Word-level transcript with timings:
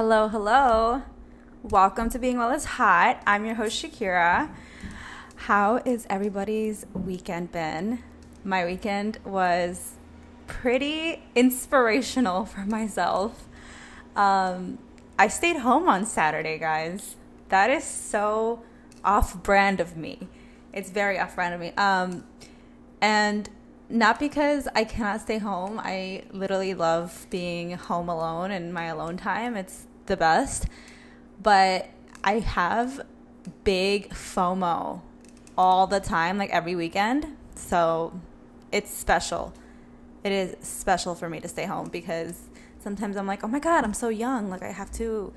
Hello, 0.00 0.28
hello. 0.28 1.02
Welcome 1.64 2.08
to 2.10 2.20
Being 2.20 2.38
Well 2.38 2.52
is 2.52 2.64
Hot. 2.64 3.20
I'm 3.26 3.44
your 3.44 3.56
host, 3.56 3.82
Shakira. 3.82 4.48
How 5.34 5.82
is 5.84 6.06
everybody's 6.08 6.86
weekend 6.94 7.50
been? 7.50 8.04
My 8.44 8.64
weekend 8.64 9.18
was 9.24 9.94
pretty 10.46 11.24
inspirational 11.34 12.44
for 12.44 12.60
myself. 12.60 13.48
Um, 14.14 14.78
I 15.18 15.26
stayed 15.26 15.56
home 15.56 15.88
on 15.88 16.06
Saturday, 16.06 16.58
guys. 16.58 17.16
That 17.48 17.68
is 17.68 17.82
so 17.82 18.62
off 19.02 19.42
brand 19.42 19.80
of 19.80 19.96
me. 19.96 20.28
It's 20.72 20.90
very 20.90 21.18
off 21.18 21.34
brand 21.34 21.54
of 21.54 21.60
me. 21.60 21.72
Um, 21.76 22.22
and 23.00 23.50
not 23.88 24.18
because 24.18 24.68
I 24.74 24.84
cannot 24.84 25.20
stay 25.22 25.38
home. 25.38 25.80
I 25.82 26.24
literally 26.32 26.74
love 26.74 27.26
being 27.30 27.72
home 27.72 28.08
alone 28.08 28.50
and 28.50 28.72
my 28.72 28.84
alone 28.84 29.16
time. 29.16 29.56
It's 29.56 29.86
the 30.06 30.16
best. 30.16 30.66
But 31.42 31.88
I 32.22 32.40
have 32.40 33.06
big 33.64 34.10
FOMO 34.10 35.00
all 35.56 35.86
the 35.86 36.00
time, 36.00 36.36
like 36.38 36.50
every 36.50 36.74
weekend. 36.74 37.26
So 37.54 38.20
it's 38.70 38.92
special. 38.92 39.54
It 40.22 40.32
is 40.32 40.56
special 40.66 41.14
for 41.14 41.28
me 41.28 41.40
to 41.40 41.48
stay 41.48 41.64
home 41.64 41.88
because 41.88 42.40
sometimes 42.80 43.16
I'm 43.16 43.26
like, 43.26 43.42
oh 43.42 43.48
my 43.48 43.60
God, 43.60 43.84
I'm 43.84 43.94
so 43.94 44.08
young. 44.08 44.50
Like 44.50 44.62
I 44.62 44.72
have 44.72 44.92
to 44.92 45.32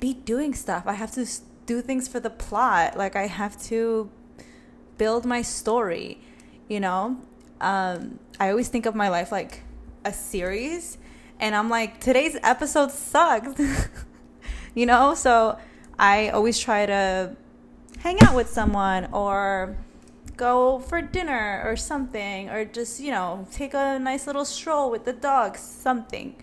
be 0.00 0.14
doing 0.14 0.54
stuff. 0.54 0.84
I 0.86 0.94
have 0.94 1.12
to 1.12 1.26
do 1.66 1.82
things 1.82 2.08
for 2.08 2.20
the 2.20 2.30
plot. 2.30 2.96
Like 2.96 3.16
I 3.16 3.26
have 3.26 3.60
to 3.64 4.10
build 4.96 5.24
my 5.26 5.42
story, 5.42 6.20
you 6.68 6.80
know? 6.80 7.18
Um, 7.62 8.18
I 8.40 8.50
always 8.50 8.68
think 8.68 8.86
of 8.86 8.94
my 8.94 9.08
life 9.08 9.30
like 9.30 9.62
a 10.04 10.12
series, 10.12 10.98
and 11.38 11.54
I'm 11.54 11.70
like, 11.70 12.00
today's 12.00 12.36
episode 12.42 12.90
sucks. 12.90 13.58
you 14.74 14.84
know? 14.84 15.14
So 15.14 15.58
I 15.98 16.30
always 16.30 16.58
try 16.58 16.86
to 16.86 17.36
hang 18.00 18.20
out 18.22 18.34
with 18.34 18.48
someone 18.50 19.08
or 19.12 19.76
go 20.36 20.80
for 20.80 21.00
dinner 21.00 21.62
or 21.64 21.76
something, 21.76 22.50
or 22.50 22.64
just, 22.64 22.98
you 22.98 23.12
know, 23.12 23.46
take 23.52 23.74
a 23.74 23.98
nice 23.98 24.26
little 24.26 24.44
stroll 24.44 24.90
with 24.90 25.04
the 25.04 25.12
dogs, 25.12 25.60
something. 25.60 26.34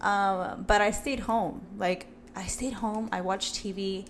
Um, 0.00 0.64
but 0.66 0.80
I 0.80 0.90
stayed 0.90 1.20
home. 1.20 1.66
Like, 1.76 2.06
I 2.34 2.46
stayed 2.46 2.74
home, 2.74 3.10
I 3.12 3.20
watched 3.20 3.56
TV, 3.56 4.06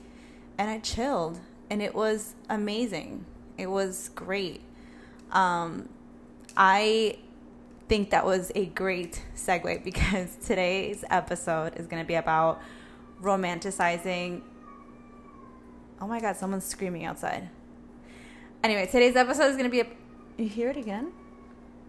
and 0.59 0.71
I 0.71 0.79
chilled. 0.79 1.41
And 1.69 1.83
it 1.83 1.95
was 1.95 2.35
amazing. 2.49 3.25
It 3.59 3.67
was 3.67 4.11
great. 4.15 4.61
Um, 5.33 5.89
I 6.57 7.19
think 7.89 8.11
that 8.11 8.25
was 8.25 8.51
a 8.55 8.67
great 8.67 9.23
segue 9.35 9.85
because 9.85 10.37
today's 10.45 11.05
episode 11.11 11.77
is 11.77 11.87
going 11.87 12.03
to 12.03 12.07
be 12.07 12.15
about 12.15 12.61
romanticizing. 13.23 14.43
Oh 16.01 16.07
my 16.07 16.21
God, 16.21 16.37
someone's 16.37 16.65
screaming 16.65 17.05
outside. 17.05 17.49
Anyway, 18.63 18.87
today's 18.87 19.17
episode 19.17 19.47
is 19.47 19.57
going 19.57 19.65
to 19.65 19.71
be 19.71 19.81
a. 19.81 19.87
You 20.37 20.49
hear 20.49 20.71
it 20.71 20.77
again? 20.77 21.13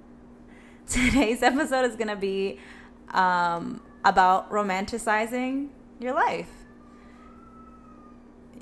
Today's 0.88 1.44
episode 1.44 1.84
is 1.84 1.98
going 1.98 2.08
to 2.08 2.16
be 2.16 2.60
um, 3.10 3.82
about 4.06 4.50
romanticizing 4.50 5.68
your 6.00 6.14
life. 6.14 6.50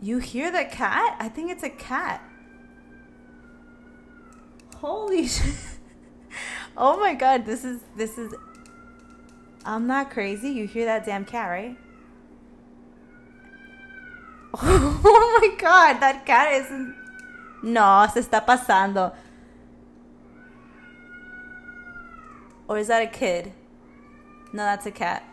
You 0.02 0.18
hear 0.18 0.50
the 0.52 0.66
cat? 0.66 1.18
I 1.20 1.30
think 1.30 1.52
it's 1.52 1.62
a 1.62 1.70
cat. 1.70 2.24
Holy 4.78 5.28
shit. 5.28 5.75
Oh 6.78 7.00
my 7.00 7.14
god, 7.14 7.46
this 7.46 7.64
is 7.64 7.82
this 7.96 8.18
is 8.18 8.34
I'm 9.66 9.88
not 9.88 10.12
crazy. 10.12 10.50
You 10.50 10.68
hear 10.68 10.86
that 10.86 11.06
damn 11.06 11.26
cat, 11.26 11.50
right? 11.50 11.78
Oh 15.08 15.40
my 15.42 15.56
god, 15.58 16.00
that 16.00 16.26
cat 16.26 16.54
isn't 16.54 16.96
No, 17.64 18.08
se 18.14 18.22
está 18.22 18.46
pasando. 18.46 19.14
Or 22.68 22.78
is 22.78 22.88
that 22.88 23.02
a 23.02 23.08
kid? 23.08 23.52
No, 24.54 24.64
that's 24.64 24.86
a 24.86 24.92
cat. 24.92 25.24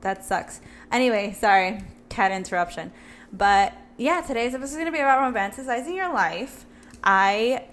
That 0.00 0.24
sucks. 0.24 0.60
Anyway, 0.92 1.32
sorry, 1.32 1.80
cat 2.08 2.32
interruption. 2.32 2.92
But 3.32 3.72
yeah, 3.96 4.20
today's 4.20 4.54
episode 4.54 4.70
is 4.70 4.74
going 4.74 4.86
to 4.86 4.92
be 4.92 4.98
about 4.98 5.32
romanticizing 5.32 5.94
your 5.94 6.12
life. 6.12 6.64
I 7.02 7.64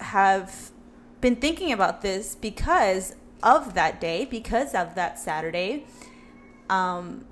have 0.00 0.70
been 1.24 1.36
thinking 1.36 1.72
about 1.72 2.02
this 2.02 2.34
because 2.34 3.14
of 3.42 3.72
that 3.72 3.98
day, 3.98 4.26
because 4.26 4.74
of 4.74 4.94
that 4.94 5.18
Saturday. 5.18 5.86
Um, 6.68 7.24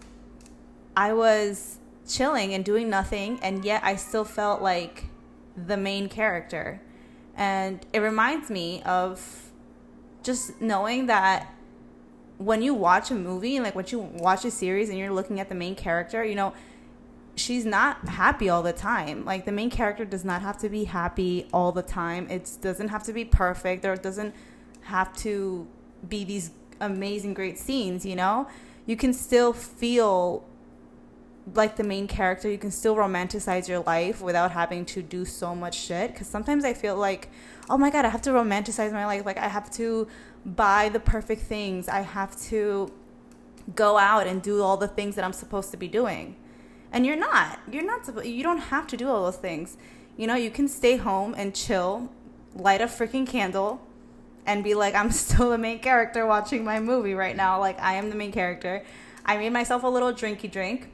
I 0.96 1.12
was 1.12 1.76
chilling 2.08 2.54
and 2.54 2.64
doing 2.64 2.88
nothing, 2.88 3.38
and 3.42 3.66
yet 3.66 3.82
I 3.84 3.96
still 3.96 4.24
felt 4.24 4.62
like 4.62 5.04
the 5.54 5.76
main 5.76 6.08
character. 6.08 6.80
And 7.36 7.84
it 7.92 7.98
reminds 7.98 8.48
me 8.48 8.82
of 8.84 9.50
just 10.22 10.58
knowing 10.58 11.04
that 11.06 11.54
when 12.38 12.62
you 12.62 12.72
watch 12.72 13.10
a 13.10 13.14
movie 13.14 13.60
like 13.60 13.74
when 13.74 13.84
you 13.88 13.98
watch 13.98 14.44
a 14.46 14.50
series 14.50 14.88
and 14.88 14.98
you're 14.98 15.12
looking 15.12 15.38
at 15.38 15.50
the 15.50 15.54
main 15.54 15.74
character, 15.74 16.24
you 16.24 16.34
know, 16.34 16.54
she's 17.36 17.64
not 17.64 18.08
happy 18.08 18.48
all 18.48 18.62
the 18.62 18.72
time. 18.72 19.24
Like 19.24 19.44
the 19.44 19.52
main 19.52 19.70
character 19.70 20.04
does 20.04 20.24
not 20.24 20.42
have 20.42 20.58
to 20.58 20.68
be 20.68 20.84
happy 20.84 21.46
all 21.52 21.72
the 21.72 21.82
time. 21.82 22.28
It 22.30 22.50
doesn't 22.60 22.88
have 22.88 23.02
to 23.04 23.12
be 23.12 23.24
perfect 23.24 23.84
or 23.84 23.94
it 23.94 24.02
doesn't 24.02 24.34
have 24.82 25.14
to 25.18 25.66
be 26.08 26.24
these 26.24 26.50
amazing 26.80 27.34
great 27.34 27.58
scenes, 27.58 28.04
you 28.04 28.16
know? 28.16 28.48
You 28.86 28.96
can 28.96 29.12
still 29.12 29.52
feel 29.52 30.44
like 31.54 31.76
the 31.76 31.84
main 31.84 32.06
character. 32.06 32.50
You 32.50 32.58
can 32.58 32.70
still 32.70 32.96
romanticize 32.96 33.68
your 33.68 33.80
life 33.80 34.20
without 34.20 34.52
having 34.52 34.84
to 34.86 35.02
do 35.02 35.24
so 35.24 35.54
much 35.54 35.76
shit 35.76 36.14
cuz 36.14 36.26
sometimes 36.26 36.64
I 36.64 36.74
feel 36.74 36.96
like, 36.96 37.30
"Oh 37.70 37.78
my 37.78 37.90
god, 37.90 38.04
I 38.04 38.08
have 38.08 38.22
to 38.22 38.30
romanticize 38.30 38.92
my 38.92 39.06
life. 39.06 39.24
Like 39.24 39.38
I 39.38 39.48
have 39.48 39.70
to 39.72 40.06
buy 40.44 40.88
the 40.88 41.00
perfect 41.00 41.42
things. 41.42 41.88
I 41.88 42.00
have 42.00 42.40
to 42.48 42.90
go 43.74 43.96
out 43.96 44.26
and 44.26 44.42
do 44.42 44.62
all 44.62 44.76
the 44.76 44.88
things 44.88 45.14
that 45.16 45.24
I'm 45.24 45.32
supposed 45.32 45.70
to 45.70 45.76
be 45.76 45.88
doing." 45.88 46.36
And 46.92 47.06
you're 47.06 47.16
not. 47.16 47.58
You're 47.70 47.84
not 47.84 48.26
you 48.26 48.42
don't 48.42 48.58
have 48.58 48.86
to 48.88 48.96
do 48.96 49.08
all 49.08 49.24
those 49.24 49.36
things. 49.36 49.76
You 50.16 50.26
know, 50.26 50.34
you 50.34 50.50
can 50.50 50.68
stay 50.68 50.96
home 50.96 51.34
and 51.36 51.54
chill, 51.54 52.10
light 52.54 52.82
a 52.82 52.84
freaking 52.84 53.26
candle 53.26 53.80
and 54.46 54.62
be 54.62 54.74
like 54.74 54.94
I'm 54.94 55.10
still 55.24 55.50
the 55.50 55.58
main 55.58 55.78
character 55.80 56.26
watching 56.26 56.64
my 56.64 56.80
movie 56.80 57.14
right 57.14 57.34
now. 57.34 57.58
Like 57.58 57.80
I 57.80 57.94
am 57.94 58.10
the 58.10 58.16
main 58.16 58.32
character. 58.32 58.84
I 59.24 59.38
made 59.38 59.52
myself 59.52 59.82
a 59.84 59.88
little 59.88 60.12
drinky 60.12 60.50
drink. 60.50 60.90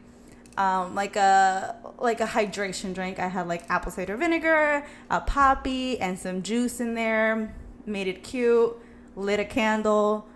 Um, 0.56 0.96
like 0.96 1.14
a 1.14 1.76
like 1.98 2.20
a 2.20 2.26
hydration 2.26 2.92
drink. 2.94 3.18
I 3.18 3.28
had 3.28 3.46
like 3.46 3.68
apple 3.70 3.92
cider 3.92 4.16
vinegar, 4.16 4.84
a 5.10 5.20
Poppi, 5.20 6.00
and 6.00 6.18
some 6.18 6.42
juice 6.42 6.80
in 6.80 6.94
there. 6.94 7.54
Made 7.86 8.08
it 8.08 8.24
cute. 8.24 8.76
Lit 9.14 9.40
a 9.40 9.44
candle. 9.44 10.26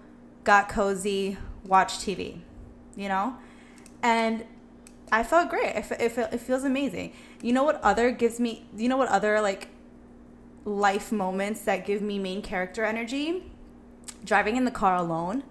Got 0.45 0.69
cozy. 0.69 1.39
Watched 1.67 2.01
TV. 2.01 2.41
You 2.95 3.09
know, 3.09 3.37
and 4.03 4.45
I 5.13 5.23
felt 5.23 5.51
great. 5.51 5.77
It, 5.77 5.91
it, 6.01 6.19
it 6.19 6.41
feels 6.41 6.65
amazing. 6.65 7.13
You 7.43 7.53
know 7.53 7.65
what 7.65 7.81
other 7.83 8.11
gives 8.11 8.41
me, 8.41 8.65
you 8.75 8.89
know 8.89 8.97
what 8.97 9.09
other 9.09 9.43
like 9.43 9.69
life 10.65 11.13
moments 11.13 11.63
that 11.63 11.85
give 11.85 12.01
me 12.01 12.19
main 12.19 12.41
character 12.41 12.83
energy? 12.83 13.45
Driving 14.25 14.57
in 14.57 14.65
the 14.65 14.71
car 14.71 14.97
alone. 14.97 15.43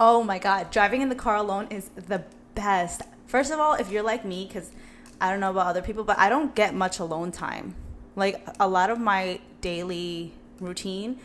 Oh 0.00 0.24
my 0.24 0.40
God. 0.40 0.72
Driving 0.72 1.00
in 1.00 1.08
the 1.08 1.14
car 1.14 1.36
alone 1.36 1.68
is 1.70 1.90
the 1.94 2.24
best. 2.56 3.02
First 3.28 3.52
of 3.52 3.60
all, 3.60 3.74
if 3.74 3.88
you're 3.88 4.02
like 4.02 4.24
me, 4.24 4.46
because 4.46 4.72
I 5.20 5.30
don't 5.30 5.38
know 5.38 5.50
about 5.50 5.68
other 5.68 5.82
people, 5.82 6.02
but 6.02 6.18
I 6.18 6.28
don't 6.28 6.52
get 6.52 6.74
much 6.74 6.98
alone 6.98 7.30
time. 7.30 7.76
Like 8.16 8.44
a 8.58 8.68
lot 8.68 8.90
of 8.90 8.98
my 8.98 9.38
daily 9.60 10.32
routine, 10.58 11.20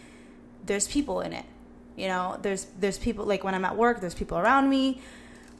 there's 0.63 0.88
people 0.88 1.22
in 1.22 1.34
it. 1.34 1.45
You 1.95 2.07
know, 2.07 2.38
there's 2.44 2.68
there's 2.79 3.00
people 3.00 3.25
like 3.25 3.44
when 3.44 3.56
I'm 3.56 3.66
at 3.66 3.75
work, 3.75 4.00
there's 4.00 4.13
people 4.13 4.38
around 4.38 4.69
me. 4.69 5.01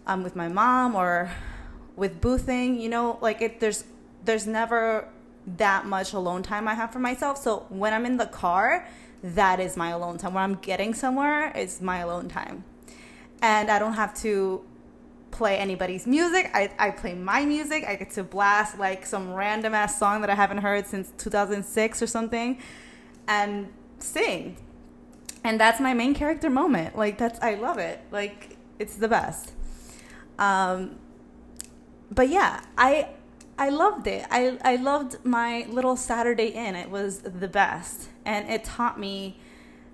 I'm 0.06 0.22
with 0.24 0.36
my 0.36 0.48
mom 0.48 0.96
or 0.96 1.32
with 1.98 2.22
Boo 2.22 2.38
Thing, 2.38 2.80
you 2.80 2.88
know, 2.88 3.18
like 3.22 3.42
it 3.42 3.60
there's 3.60 3.84
there's 4.24 4.48
never 4.48 5.10
that 5.58 5.86
much 5.86 6.14
alone 6.14 6.44
time 6.44 6.68
I 6.68 6.76
have 6.76 6.94
for 6.94 7.00
myself. 7.00 7.38
So 7.38 7.66
when 7.70 7.94
I'm 7.94 8.06
in 8.06 8.18
the 8.18 8.26
car, 8.26 8.88
that 9.24 9.60
is 9.60 9.76
my 9.76 9.90
alone 9.90 10.18
time. 10.18 10.34
When 10.34 10.44
I'm 10.44 10.56
getting 10.56 10.94
somewhere, 10.94 11.52
it's 11.56 11.82
my 11.82 12.00
alone 12.00 12.30
time. 12.30 12.64
And 13.42 13.70
I 13.70 13.80
don't 13.80 13.94
have 13.94 14.14
to 14.22 14.64
play 15.32 15.58
anybody's 15.58 16.08
music. 16.08 16.50
I, 16.54 16.72
I 16.80 16.92
play 16.92 17.14
my 17.14 17.46
music. 17.46 17.86
I 17.88 17.96
get 17.96 18.12
to 18.12 18.24
blast 18.24 18.78
like 18.78 19.06
some 19.06 19.34
random 19.34 19.74
ass 19.74 19.98
song 19.98 20.22
that 20.22 20.30
I 20.30 20.36
haven't 20.36 20.60
heard 20.60 20.86
since 20.88 21.12
2006 21.18 22.02
or 22.02 22.08
something 22.08 22.60
and 23.28 23.72
sing. 24.00 24.58
And 25.44 25.60
that's 25.60 25.80
my 25.80 25.94
main 25.94 26.14
character 26.14 26.50
moment. 26.50 26.98
Like 26.98 27.18
that's 27.18 27.40
I 27.42 27.56
love 27.56 27.78
it. 27.78 28.02
Like 28.12 28.58
it's 28.80 28.96
the 28.96 29.08
best. 29.08 29.54
Um 30.40 30.98
but 32.12 32.30
yeah, 32.30 32.62
I 32.78 33.10
I 33.58 33.70
loved 33.70 34.08
it. 34.08 34.26
I 34.30 34.58
I 34.64 34.76
loved 34.76 35.26
my 35.26 35.66
little 35.70 35.96
Saturday 35.96 36.48
in. 36.48 36.76
It 36.76 36.90
was 36.90 37.20
the 37.20 37.48
best, 37.48 38.10
and 38.26 38.50
it 38.50 38.64
taught 38.64 39.00
me 39.00 39.38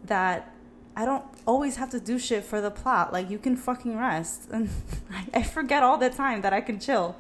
that 0.06 0.54
I 0.96 1.06
don't 1.06 1.26
always 1.46 1.78
have 1.78 1.90
to 1.92 2.00
do 2.00 2.20
shit 2.20 2.44
for 2.44 2.62
the 2.62 2.72
plot. 2.72 3.14
Like 3.14 3.30
you 3.30 3.38
can 3.38 3.56
fucking 3.56 3.98
rest, 3.98 4.50
and 4.52 4.70
I, 5.34 5.44
forget 5.44 5.84
all 5.84 5.98
the 5.98 6.10
time 6.10 6.42
that 6.42 6.54
I 6.54 6.62
can 6.62 6.80
chill. 6.80 7.16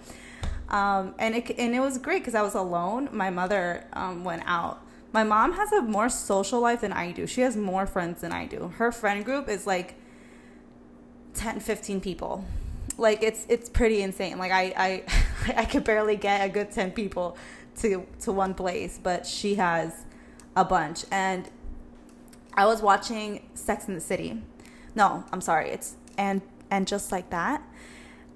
Um, 0.70 1.16
and 1.20 1.36
it 1.36 1.56
and 1.58 1.76
it 1.76 1.80
was 1.80 1.98
great 1.98 2.20
because 2.20 2.36
I 2.36 2.42
was 2.42 2.56
alone. 2.56 3.10
My 3.12 3.30
mother 3.30 3.86
um, 3.94 4.24
went 4.24 4.44
out. 4.46 4.82
My 5.12 5.24
mom 5.24 5.54
has 5.54 5.72
a 5.72 5.82
more 5.82 6.10
social 6.10 6.60
life 6.60 6.82
than 6.82 6.92
I 6.92 7.12
do. 7.12 7.28
She 7.28 7.42
has 7.42 7.56
more 7.56 7.86
friends 7.86 8.22
than 8.22 8.32
I 8.32 8.48
do. 8.48 8.74
Her 8.78 8.92
friend 8.92 9.24
group 9.24 9.48
is 9.48 9.68
like 9.68 9.94
10, 11.36 11.60
15 11.60 12.02
people. 12.02 12.46
Like 12.98 13.24
it's 13.24 13.46
it's 13.50 13.70
pretty 13.70 14.02
insane. 14.02 14.38
Like 14.38 14.52
I 14.52 14.74
I 14.76 15.04
I 15.62 15.66
could 15.66 15.84
barely 15.84 16.16
get 16.16 16.46
a 16.46 16.50
good 16.50 16.72
10 16.72 16.92
people 16.92 17.38
to 17.78 18.06
to 18.22 18.32
one 18.32 18.54
place, 18.54 19.00
but 19.02 19.26
she 19.26 19.56
has 19.56 20.06
a 20.56 20.66
bunch. 20.66 21.06
And 21.12 21.50
I 22.54 22.66
was 22.66 22.82
watching 22.82 23.50
Sex 23.54 23.88
in 23.88 23.96
the 23.96 24.02
City. 24.02 24.42
No, 24.96 25.24
I'm 25.32 25.42
sorry. 25.42 25.70
It's 25.70 25.96
and 26.18 26.42
and 26.70 26.88
just 26.88 27.12
like 27.12 27.30
that. 27.30 27.64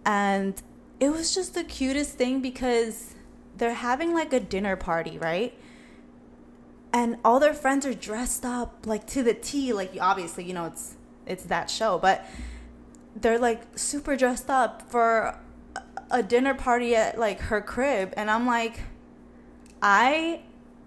And 0.06 0.62
it 1.00 1.10
was 1.10 1.36
just 1.36 1.54
the 1.54 1.64
cutest 1.64 2.14
thing 2.14 2.42
because 2.42 3.14
they're 3.58 3.74
having 3.74 4.14
like 4.14 4.34
a 4.34 4.40
dinner 4.40 4.76
party, 4.76 5.18
right? 5.18 5.54
And 6.94 7.18
all 7.24 7.40
their 7.40 7.54
friends 7.54 7.86
are 7.86 7.94
dressed 7.94 8.46
up 8.46 8.86
like 8.86 9.06
to 9.08 9.24
the 9.24 9.34
T, 9.34 9.74
like 9.74 9.98
obviously, 10.00 10.46
you 10.46 10.54
know, 10.54 10.66
it's 10.66 10.96
it's 11.26 11.44
that 11.44 11.70
show, 11.70 12.00
but 12.00 12.26
they're 13.22 13.40
like 13.40 13.62
super 13.78 14.16
dressed 14.16 14.50
up 14.50 14.90
for 14.90 15.38
a 16.10 16.24
dinner 16.24 16.54
party 16.54 16.96
at 16.96 17.20
like 17.20 17.40
her 17.42 17.62
crib 17.62 18.14
and 18.16 18.30
I'm 18.30 18.46
like 18.46 18.82
I 19.82 20.42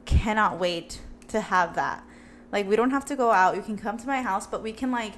cannot 0.05 0.59
wait 0.59 1.00
to 1.29 1.41
have 1.41 1.75
that. 1.77 2.05
Like 2.50 2.69
we 2.69 2.75
don't 2.75 2.91
have 2.91 3.05
to 3.06 3.17
go 3.17 3.31
out. 3.31 3.55
You 3.55 3.62
can 3.62 3.77
come 3.77 3.97
to 3.99 4.06
my 4.06 4.23
house, 4.23 4.47
but 4.47 4.62
we 4.62 4.73
can 4.73 4.91
like 4.91 5.12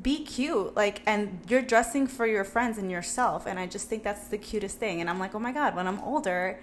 be 0.00 0.24
cute 0.24 0.76
like 0.76 1.02
and 1.06 1.40
you're 1.48 1.62
dressing 1.62 2.06
for 2.06 2.24
your 2.24 2.44
friends 2.44 2.78
and 2.78 2.88
yourself 2.88 3.46
and 3.48 3.58
i 3.58 3.66
just 3.66 3.88
think 3.88 4.04
that's 4.04 4.28
the 4.28 4.38
cutest 4.38 4.78
thing. 4.78 5.00
And 5.00 5.10
i'm 5.10 5.18
like 5.18 5.34
oh 5.34 5.40
my 5.40 5.50
god 5.50 5.74
when 5.74 5.88
i'm 5.88 6.00
older 6.00 6.60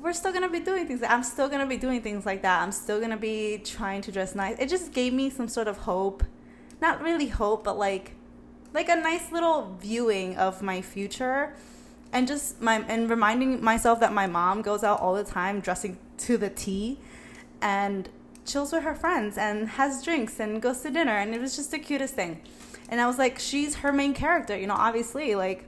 we're 0.00 0.14
still 0.14 0.32
gonna 0.32 0.48
be 0.48 0.60
doing 0.60 0.86
things. 0.86 1.02
I'm 1.02 1.22
still 1.22 1.48
gonna 1.48 1.66
be 1.66 1.76
doing 1.76 2.00
things 2.00 2.24
like 2.24 2.40
that. 2.40 2.62
I'm 2.62 2.72
still 2.72 3.00
gonna 3.00 3.18
be 3.18 3.58
trying 3.58 4.00
to 4.02 4.12
dress 4.12 4.34
nice. 4.34 4.58
It 4.58 4.70
just 4.70 4.92
gave 4.92 5.12
me 5.12 5.28
some 5.28 5.46
sort 5.46 5.68
of 5.68 5.76
hope. 5.78 6.24
Not 6.80 7.02
really 7.02 7.28
hope 7.28 7.64
but 7.64 7.76
like 7.76 8.14
like 8.72 8.88
a 8.88 8.96
nice 8.96 9.32
little 9.32 9.76
viewing 9.80 10.36
of 10.36 10.62
my 10.62 10.80
future 10.80 11.54
and 12.12 12.26
just 12.26 12.60
my 12.60 12.84
and 12.88 13.08
reminding 13.08 13.62
myself 13.62 14.00
that 14.00 14.12
my 14.12 14.26
mom 14.26 14.62
goes 14.62 14.82
out 14.82 15.00
all 15.00 15.14
the 15.14 15.24
time 15.24 15.60
dressing 15.60 15.98
to 16.18 16.36
the 16.36 16.50
T 16.50 16.98
and 17.60 18.08
chills 18.44 18.72
with 18.72 18.82
her 18.82 18.94
friends 18.94 19.38
and 19.38 19.68
has 19.70 20.02
drinks 20.02 20.40
and 20.40 20.60
goes 20.60 20.80
to 20.80 20.90
dinner 20.90 21.16
and 21.16 21.34
it 21.34 21.40
was 21.40 21.56
just 21.56 21.70
the 21.70 21.78
cutest 21.78 22.14
thing. 22.14 22.40
And 22.88 23.00
i 23.00 23.06
was 23.06 23.18
like 23.18 23.38
she's 23.38 23.76
her 23.76 23.92
main 23.92 24.14
character 24.14 24.56
you 24.56 24.66
know 24.66 24.74
obviously 24.74 25.34
like 25.34 25.64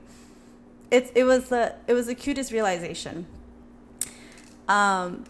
it's 0.91 1.11
it 1.15 1.23
was 1.23 1.49
the 1.49 1.75
it 1.87 1.93
was 1.93 2.07
the 2.07 2.15
cutest 2.15 2.51
realization. 2.51 3.25
Um 4.67 5.25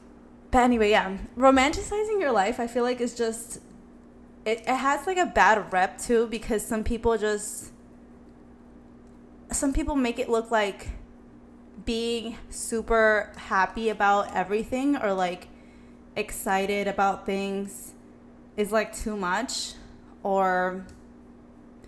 but 0.52 0.60
anyway 0.60 0.92
yeah 0.92 1.18
romanticizing 1.36 2.20
your 2.20 2.32
life 2.32 2.60
i 2.60 2.68
feel 2.68 2.84
like 2.84 3.02
is 3.02 3.16
just 3.16 3.60
it, 4.46 4.60
it 4.60 4.76
has 4.76 5.08
like 5.08 5.18
a 5.18 5.26
bad 5.26 5.72
rep 5.72 5.98
too 5.98 6.28
because 6.28 6.66
some 6.66 6.84
people 6.84 7.18
just 7.18 7.72
some 9.52 9.72
people 9.74 9.96
make 9.96 10.20
it 10.20 10.30
look 10.30 10.52
like 10.52 10.90
being 11.86 12.38
super 12.50 13.32
happy 13.36 13.90
about 13.90 14.34
everything 14.36 14.96
or 14.98 15.14
like 15.14 15.48
excited 16.16 16.88
about 16.88 17.26
things 17.26 17.94
is 18.58 18.72
like 18.72 18.96
too 18.96 19.16
much 19.16 19.74
or 20.22 20.86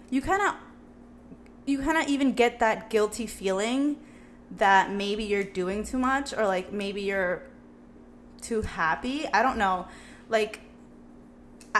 you 0.10 0.22
kind 0.22 0.42
of 0.42 0.56
you 1.66 1.80
kind 1.80 1.98
of 1.98 2.08
even 2.08 2.34
get 2.34 2.60
that 2.60 2.90
guilty 2.90 3.26
feeling 3.26 3.98
that 4.52 4.92
maybe 4.92 5.24
you're 5.24 5.44
doing 5.44 5.84
too 5.84 5.98
much 5.98 6.34
or 6.34 6.46
like 6.46 6.72
maybe 6.72 7.02
you're 7.02 7.44
too 8.42 8.62
happy. 8.62 9.28
I 9.34 9.42
don't 9.42 9.58
know. 9.58 9.88
Like 10.30 10.60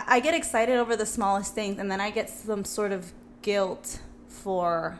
I, 0.08 0.20
get 0.20 0.34
excited 0.34 0.78
over 0.78 0.96
the 0.96 1.06
smallest 1.06 1.56
things 1.56 1.80
and 1.80 1.90
then 1.90 2.02
i 2.02 2.10
get 2.10 2.30
some 2.30 2.66
sort 2.66 2.92
of 2.92 3.14
guilt 3.42 4.00
for 4.28 5.00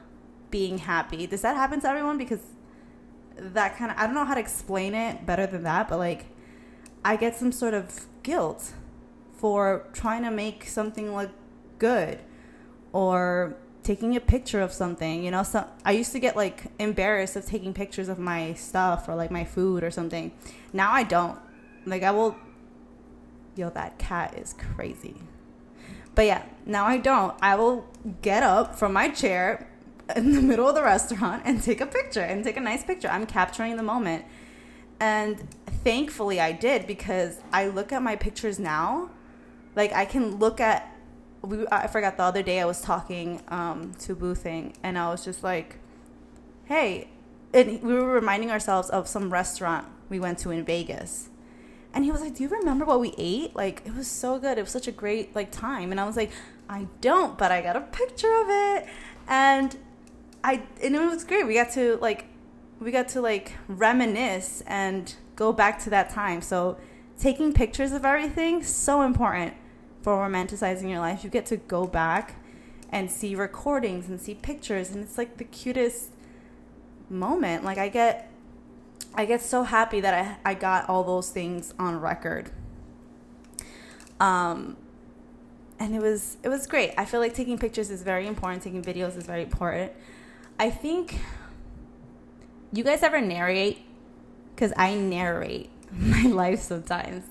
being 0.52 0.78
happy 0.78 1.28
does 1.28 1.42
that 1.42 1.56
happen 1.56 1.82
to 1.82 1.90
everyone 1.90 2.18
because 2.18 2.42
that 3.38 3.76
kind 3.78 3.92
of 3.92 3.98
i 3.98 4.06
don't 4.06 4.16
know 4.16 4.24
how 4.24 4.36
to 4.36 4.40
explain 4.40 4.94
it 4.94 5.26
better 5.26 5.46
than 5.46 5.64
that 5.64 5.90
but 5.90 6.00
like 6.00 6.28
I 7.06 7.18
get 7.18 7.36
some 7.36 7.52
sort 7.52 7.76
of 7.76 8.08
guilt 8.24 8.74
for 9.38 9.88
trying 9.94 10.24
to 10.24 10.32
make 10.32 10.66
something 10.66 11.16
look 11.16 11.30
good 11.78 12.18
or 12.94 13.56
taking 13.84 14.16
a 14.16 14.20
picture 14.20 14.60
of 14.60 14.74
something. 14.74 15.24
You 15.24 15.30
know, 15.30 15.44
so 15.44 15.68
I 15.86 15.92
used 15.92 16.12
to 16.14 16.20
get 16.20 16.36
like 16.36 16.64
embarrassed 16.80 17.36
of 17.36 17.46
taking 17.46 17.76
pictures 17.76 18.10
of 18.10 18.18
my 18.18 18.56
stuff 18.56 19.08
or 19.08 19.14
like 19.14 19.30
my 19.30 19.44
food 19.44 19.84
or 19.84 19.92
something. 19.92 20.32
Now 20.74 20.92
I 20.92 21.04
don't. 21.04 21.38
Like 21.86 22.02
I 22.02 22.10
will 22.10 22.36
yo 23.56 23.70
that 23.72 23.98
cat 23.98 24.38
is 24.38 24.54
crazy. 24.54 25.16
But 26.14 26.26
yeah, 26.26 26.44
now 26.66 26.86
I 26.86 26.98
don't. 26.98 27.36
I 27.42 27.56
will 27.56 27.88
get 28.22 28.44
up 28.44 28.76
from 28.76 28.94
my 28.94 29.10
chair 29.10 29.68
in 30.16 30.34
the 30.34 30.42
middle 30.42 30.68
of 30.68 30.76
the 30.76 30.84
restaurant 30.84 31.44
and 31.46 31.62
take 31.62 31.82
a 31.82 31.86
picture 31.86 32.22
and 32.22 32.44
take 32.44 32.58
a 32.58 32.62
nice 32.62 32.84
picture. 32.84 33.10
I'm 33.10 33.26
capturing 33.26 33.76
the 33.76 33.84
moment. 33.84 34.26
And 35.00 35.50
thankfully 35.84 36.40
I 36.40 36.52
did 36.52 36.88
because 36.88 37.42
I 37.52 37.68
look 37.68 37.92
at 37.92 38.02
my 38.02 38.16
pictures 38.16 38.60
now. 38.60 39.10
Like 39.76 39.92
I 39.94 40.06
can 40.06 40.38
look 40.38 40.60
at 40.60 40.92
we 41.42 41.68
I 41.72 41.88
forgot 41.88 42.18
the 42.18 42.24
other 42.24 42.42
day 42.42 42.60
I 42.60 42.66
was 42.66 42.82
talking 42.82 43.42
um, 43.50 43.94
to 44.00 44.16
Boo 44.16 44.36
Thing 44.36 44.74
and 44.82 44.98
I 44.98 45.10
was 45.10 45.24
just 45.24 45.44
like, 45.44 45.78
hey, 46.66 47.10
and 47.54 47.82
we 47.84 47.94
were 47.94 48.08
reminding 48.08 48.52
ourselves 48.52 48.90
of 48.90 49.08
some 49.08 49.32
restaurant 49.32 49.88
we 50.10 50.20
went 50.20 50.40
to 50.40 50.52
in 50.52 50.64
Vegas. 50.64 51.30
And 51.96 52.06
he 52.06 52.12
was 52.12 52.22
like, 52.22 52.36
"Do 52.36 52.44
you 52.44 52.50
remember 52.50 52.86
what 52.86 53.00
we 53.00 53.16
ate? 53.18 53.56
Like 53.56 53.82
it 53.86 53.96
was 53.96 54.08
so 54.08 54.38
good. 54.38 54.58
It 54.58 54.62
was 54.62 54.70
such 54.70 54.88
a 54.88 54.92
great 54.92 55.34
like 55.34 55.50
time." 55.50 55.92
And 55.92 56.00
I 56.00 56.06
was 56.06 56.18
like, 56.18 56.32
"I 56.70 56.88
don't, 57.02 57.38
but 57.38 57.52
I 57.52 57.62
got 57.62 57.76
a 57.76 57.82
picture 57.82 58.36
of 58.36 58.48
it." 58.50 58.88
And 59.28 59.78
I 60.44 60.62
and 60.84 60.96
it 60.96 61.00
was 61.00 61.24
great. 61.24 61.48
We 61.48 61.56
got 61.56 61.72
to 61.72 61.98
like 62.02 62.26
we 62.80 62.92
got 62.92 63.08
to 63.10 63.22
like 63.22 63.54
reminisce 63.68 64.62
and 64.68 65.16
go 65.36 65.52
back 65.54 65.80
to 65.86 65.90
that 65.90 66.10
time. 66.10 66.42
So 66.42 66.78
taking 67.18 67.54
pictures 67.54 67.94
of 67.94 68.06
everything 68.06 68.62
so 68.62 69.02
important 69.02 69.54
for 70.02 70.18
romanticizing 70.18 70.90
your 70.90 71.00
life. 71.00 71.24
You 71.24 71.30
get 71.30 71.46
to 71.48 71.58
go 71.58 71.88
back 71.88 72.36
and 72.90 73.10
see 73.10 73.36
recordings 73.36 74.08
and 74.08 74.20
see 74.22 74.36
pictures 74.36 74.92
and 74.92 75.04
it's 75.04 75.18
like 75.18 75.38
the 75.38 75.44
cutest 75.44 76.12
moment. 77.10 77.64
Like 77.64 77.78
I 77.78 77.90
get 77.90 78.32
I 79.16 79.26
get 79.26 79.42
so 79.42 79.64
happy 79.64 80.02
that 80.02 80.14
I 80.14 80.52
I 80.52 80.54
got 80.54 80.90
all 80.90 81.04
those 81.04 81.30
things 81.30 81.74
on 81.80 82.00
record. 82.00 82.52
Um 84.20 84.78
and 85.80 85.96
it 85.96 86.02
was 86.02 86.38
it 86.44 86.50
was 86.50 86.68
great. 86.68 86.94
I 86.98 87.06
feel 87.06 87.20
like 87.20 87.34
taking 87.34 87.58
pictures 87.58 87.90
is 87.90 88.02
very 88.02 88.28
important, 88.28 88.64
taking 88.64 88.82
videos 88.82 89.18
is 89.18 89.26
very 89.26 89.44
important. 89.44 89.92
I 90.60 90.70
think 90.70 91.20
you 92.72 92.84
guys 92.84 93.04
ever 93.04 93.22
narrate 93.22 93.80
because 94.54 94.74
I 94.78 94.96
narrate 94.96 95.70
my 95.92 96.24
life 96.24 96.62
sometimes. 96.62 97.26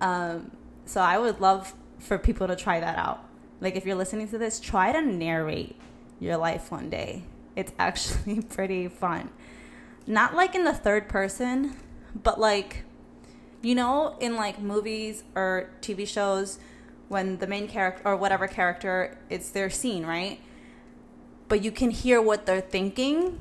Um, 0.00 0.50
so 0.84 1.00
I 1.00 1.18
would 1.18 1.40
love 1.40 1.74
for 1.98 2.18
people 2.18 2.46
to 2.48 2.56
try 2.56 2.80
that 2.80 2.98
out. 2.98 3.24
Like 3.60 3.76
if 3.76 3.86
you're 3.86 3.96
listening 3.96 4.28
to 4.28 4.38
this, 4.38 4.58
try 4.58 4.92
to 4.92 5.00
narrate 5.00 5.76
your 6.18 6.36
life 6.36 6.70
one 6.70 6.90
day. 6.90 7.22
It's 7.54 7.72
actually 7.78 8.42
pretty 8.42 8.88
fun. 8.88 9.30
Not 10.06 10.34
like 10.34 10.54
in 10.54 10.64
the 10.64 10.72
third 10.72 11.08
person, 11.08 11.76
but 12.20 12.40
like 12.40 12.84
you 13.62 13.74
know 13.74 14.16
in 14.20 14.36
like 14.36 14.60
movies 14.60 15.22
or 15.34 15.70
TV 15.80 16.06
shows 16.06 16.58
when 17.08 17.38
the 17.38 17.46
main 17.46 17.68
character 17.68 18.02
or 18.04 18.16
whatever 18.16 18.48
character 18.48 19.18
it's 19.30 19.50
their 19.50 19.70
scene, 19.70 20.04
right? 20.06 20.40
But 21.48 21.62
you 21.62 21.70
can 21.70 21.90
hear 21.90 22.20
what 22.20 22.46
they're 22.46 22.60
thinking. 22.60 23.38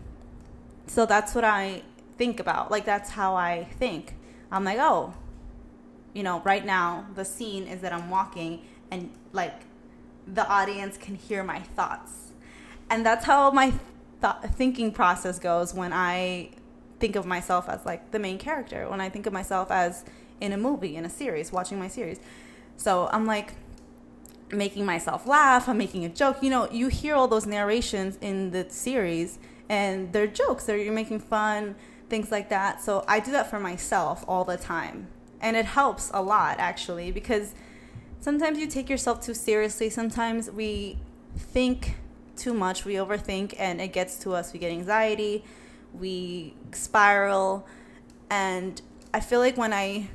So 0.87 1.05
that's 1.05 1.33
what 1.33 1.45
I 1.45 1.83
think 2.17 2.39
about. 2.39 2.69
Like 2.69 2.85
that's 2.85 3.11
how 3.11 3.35
I 3.35 3.67
think. 3.79 4.15
I'm 4.51 4.65
like, 4.65 4.77
oh, 4.79 5.13
you 6.13 6.23
know, 6.23 6.41
right 6.41 6.65
now 6.65 7.07
the 7.15 7.23
scene 7.23 7.65
is 7.67 7.81
that 7.81 7.93
I'm 7.93 8.09
walking 8.09 8.61
and 8.91 9.09
like 9.31 9.61
the 10.27 10.47
audience 10.47 10.97
can 10.97 11.15
hear 11.15 11.43
my 11.43 11.59
thoughts. 11.59 12.33
And 12.89 13.05
that's 13.05 13.25
how 13.25 13.51
my 13.51 13.73
th- 14.21 14.53
thinking 14.53 14.91
process 14.91 15.39
goes 15.39 15.73
when 15.73 15.93
I 15.93 16.51
think 16.99 17.15
of 17.15 17.25
myself 17.25 17.67
as 17.67 17.85
like 17.85 18.11
the 18.11 18.19
main 18.19 18.37
character, 18.37 18.87
when 18.89 19.01
I 19.01 19.09
think 19.09 19.25
of 19.25 19.33
myself 19.33 19.71
as 19.71 20.05
in 20.39 20.53
a 20.53 20.57
movie, 20.57 20.95
in 20.95 21.05
a 21.05 21.09
series, 21.09 21.51
watching 21.51 21.79
my 21.79 21.87
series. 21.87 22.19
So 22.77 23.09
I'm 23.11 23.25
like 23.25 23.53
making 24.51 24.85
myself 24.85 25.25
laugh, 25.25 25.67
I'm 25.67 25.77
making 25.77 26.05
a 26.05 26.09
joke. 26.09 26.37
You 26.41 26.49
know, 26.49 26.69
you 26.71 26.87
hear 26.87 27.15
all 27.15 27.27
those 27.27 27.45
narrations 27.45 28.17
in 28.21 28.51
the 28.51 28.69
series 28.69 29.39
and 29.69 30.11
they're 30.13 30.27
jokes, 30.27 30.65
they're 30.65 30.77
you're 30.77 30.93
making 30.93 31.19
fun 31.19 31.75
things 32.09 32.29
like 32.29 32.49
that. 32.49 32.81
So 32.81 33.05
I 33.07 33.19
do 33.19 33.31
that 33.31 33.49
for 33.49 33.59
myself 33.59 34.25
all 34.27 34.43
the 34.43 34.57
time. 34.57 35.07
And 35.39 35.55
it 35.55 35.65
helps 35.65 36.11
a 36.13 36.21
lot 36.21 36.59
actually 36.59 37.11
because 37.11 37.55
sometimes 38.19 38.59
you 38.59 38.67
take 38.67 38.89
yourself 38.89 39.21
too 39.21 39.33
seriously. 39.33 39.89
Sometimes 39.89 40.51
we 40.51 40.99
think 41.35 41.95
too 42.41 42.53
much, 42.53 42.85
we 42.85 42.95
overthink, 42.95 43.53
and 43.59 43.79
it 43.79 43.93
gets 43.93 44.17
to 44.19 44.33
us. 44.33 44.51
We 44.51 44.59
get 44.59 44.71
anxiety, 44.71 45.43
we 45.93 46.55
spiral. 46.71 47.67
And 48.29 48.81
I 49.13 49.19
feel 49.19 49.39
like 49.39 49.57
when 49.57 49.73
I 49.73 50.09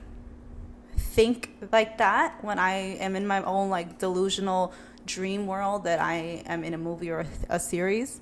think 0.97 1.57
like 1.73 1.99
that, 1.99 2.43
when 2.43 2.59
I 2.59 2.97
am 2.99 3.15
in 3.15 3.27
my 3.27 3.43
own 3.45 3.71
like 3.71 3.99
delusional 3.99 4.73
dream 5.07 5.47
world 5.47 5.85
that 5.85 6.01
I 6.01 6.43
am 6.47 6.65
in 6.65 6.75
a 6.75 6.79
movie 6.79 7.11
or 7.11 7.25
a 7.49 7.61
series, 7.61 8.21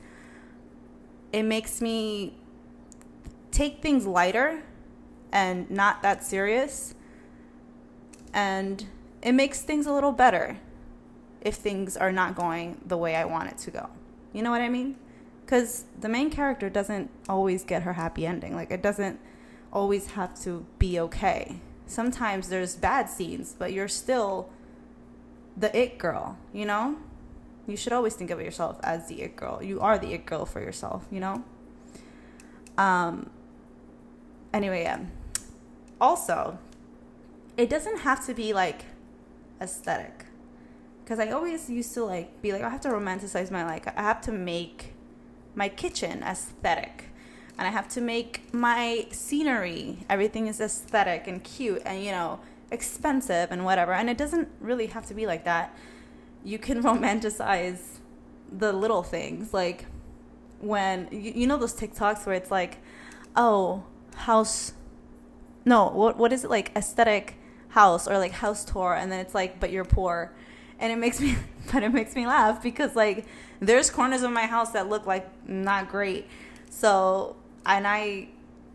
it 1.32 1.44
makes 1.44 1.80
me 1.80 2.34
take 3.50 3.80
things 3.80 4.06
lighter 4.06 4.62
and 5.32 5.70
not 5.70 6.02
that 6.02 6.23
serious. 6.23 6.94
And 8.34 8.84
it 9.23 9.32
makes 9.32 9.62
things 9.62 9.87
a 9.87 9.92
little 9.92 10.12
better 10.12 10.58
if 11.44 11.54
things 11.56 11.96
are 11.96 12.10
not 12.10 12.34
going 12.34 12.80
the 12.86 12.96
way 12.96 13.14
I 13.14 13.24
want 13.26 13.50
it 13.50 13.58
to 13.58 13.70
go. 13.70 13.90
You 14.32 14.42
know 14.42 14.50
what 14.50 14.62
I 14.62 14.68
mean? 14.68 14.96
Because 15.44 15.84
the 16.00 16.08
main 16.08 16.30
character 16.30 16.70
doesn't 16.70 17.10
always 17.28 17.62
get 17.62 17.82
her 17.82 17.92
happy 17.92 18.26
ending. 18.26 18.56
Like, 18.56 18.70
it 18.70 18.82
doesn't 18.82 19.20
always 19.72 20.12
have 20.12 20.40
to 20.42 20.64
be 20.78 20.98
okay. 20.98 21.56
Sometimes 21.86 22.48
there's 22.48 22.76
bad 22.76 23.10
scenes, 23.10 23.54
but 23.58 23.72
you're 23.72 23.88
still 23.88 24.48
the 25.56 25.76
it 25.78 25.98
girl, 25.98 26.38
you 26.52 26.64
know? 26.64 26.96
You 27.66 27.76
should 27.76 27.92
always 27.92 28.14
think 28.14 28.30
of 28.30 28.40
yourself 28.40 28.78
as 28.82 29.08
the 29.08 29.22
it 29.22 29.36
girl. 29.36 29.62
You 29.62 29.80
are 29.80 29.98
the 29.98 30.12
it 30.12 30.26
girl 30.26 30.46
for 30.46 30.60
yourself, 30.60 31.06
you 31.10 31.20
know? 31.20 31.44
Um 32.76 33.30
anyway, 34.52 34.82
yeah. 34.82 35.00
Also, 36.00 36.58
it 37.56 37.70
doesn't 37.70 37.98
have 38.00 38.24
to 38.26 38.34
be 38.34 38.52
like 38.52 38.86
aesthetic. 39.60 40.24
Cuz 41.06 41.18
I 41.18 41.30
always 41.30 41.68
used 41.68 41.94
to 41.94 42.04
like 42.04 42.40
be 42.42 42.52
like 42.52 42.62
I 42.62 42.70
have 42.70 42.80
to 42.82 42.88
romanticize 42.88 43.50
my 43.50 43.64
like 43.64 43.87
I 43.99 44.02
have 44.02 44.20
to 44.23 44.32
make 44.32 44.94
my 45.54 45.68
kitchen 45.68 46.23
aesthetic 46.23 47.04
and 47.58 47.68
I 47.68 47.70
have 47.70 47.88
to 47.90 48.00
make 48.00 48.52
my 48.52 49.06
scenery 49.11 50.04
everything 50.08 50.46
is 50.46 50.61
aesthetic 50.61 51.26
and 51.26 51.44
cute 51.44 51.82
and 51.84 52.02
you 52.02 52.11
know 52.11 52.40
expensive 52.75 53.50
and 53.50 53.64
whatever. 53.64 53.92
And 53.92 54.11
it 54.11 54.18
doesn't 54.18 54.49
really 54.61 54.87
have 54.88 55.06
to 55.06 55.14
be 55.14 55.26
like 55.26 55.44
that. 55.44 55.75
You 56.42 56.58
can 56.58 56.82
romanticize 56.88 58.00
the 58.52 58.73
little 58.73 59.02
things. 59.02 59.54
Like 59.54 59.87
when, 60.61 61.08
you, 61.11 61.32
you 61.34 61.46
know, 61.46 61.56
those 61.56 61.75
TikToks 61.75 62.26
where 62.26 62.34
it's 62.34 62.50
like, 62.50 62.78
oh, 63.37 63.84
house, 64.14 64.73
no, 65.64 65.88
what, 65.88 66.18
what 66.18 66.32
is 66.32 66.44
it 66.44 66.50
like? 66.50 66.73
Aesthetic 66.76 67.37
house 67.68 68.06
or 68.06 68.18
like 68.18 68.32
house 68.32 68.64
tour. 68.64 68.94
And 68.94 69.11
then 69.11 69.20
it's 69.20 69.34
like, 69.34 69.58
but 69.61 69.70
you're 69.70 69.84
poor. 69.84 70.34
And 70.78 70.93
it 70.93 70.97
makes 70.97 71.21
me, 71.21 71.37
but 71.73 71.83
it 71.83 71.93
makes 71.93 72.14
me 72.14 72.26
laugh 72.26 72.62
because 72.62 72.95
like 72.97 73.26
there's 73.61 73.90
corners 73.90 74.23
of 74.23 74.31
my 74.31 74.47
house 74.47 74.71
that 74.71 74.88
look 74.88 75.07
like 75.07 75.26
not 75.49 75.88
great. 75.88 76.26
So, 76.71 77.37
and 77.64 77.87
I 77.87 78.28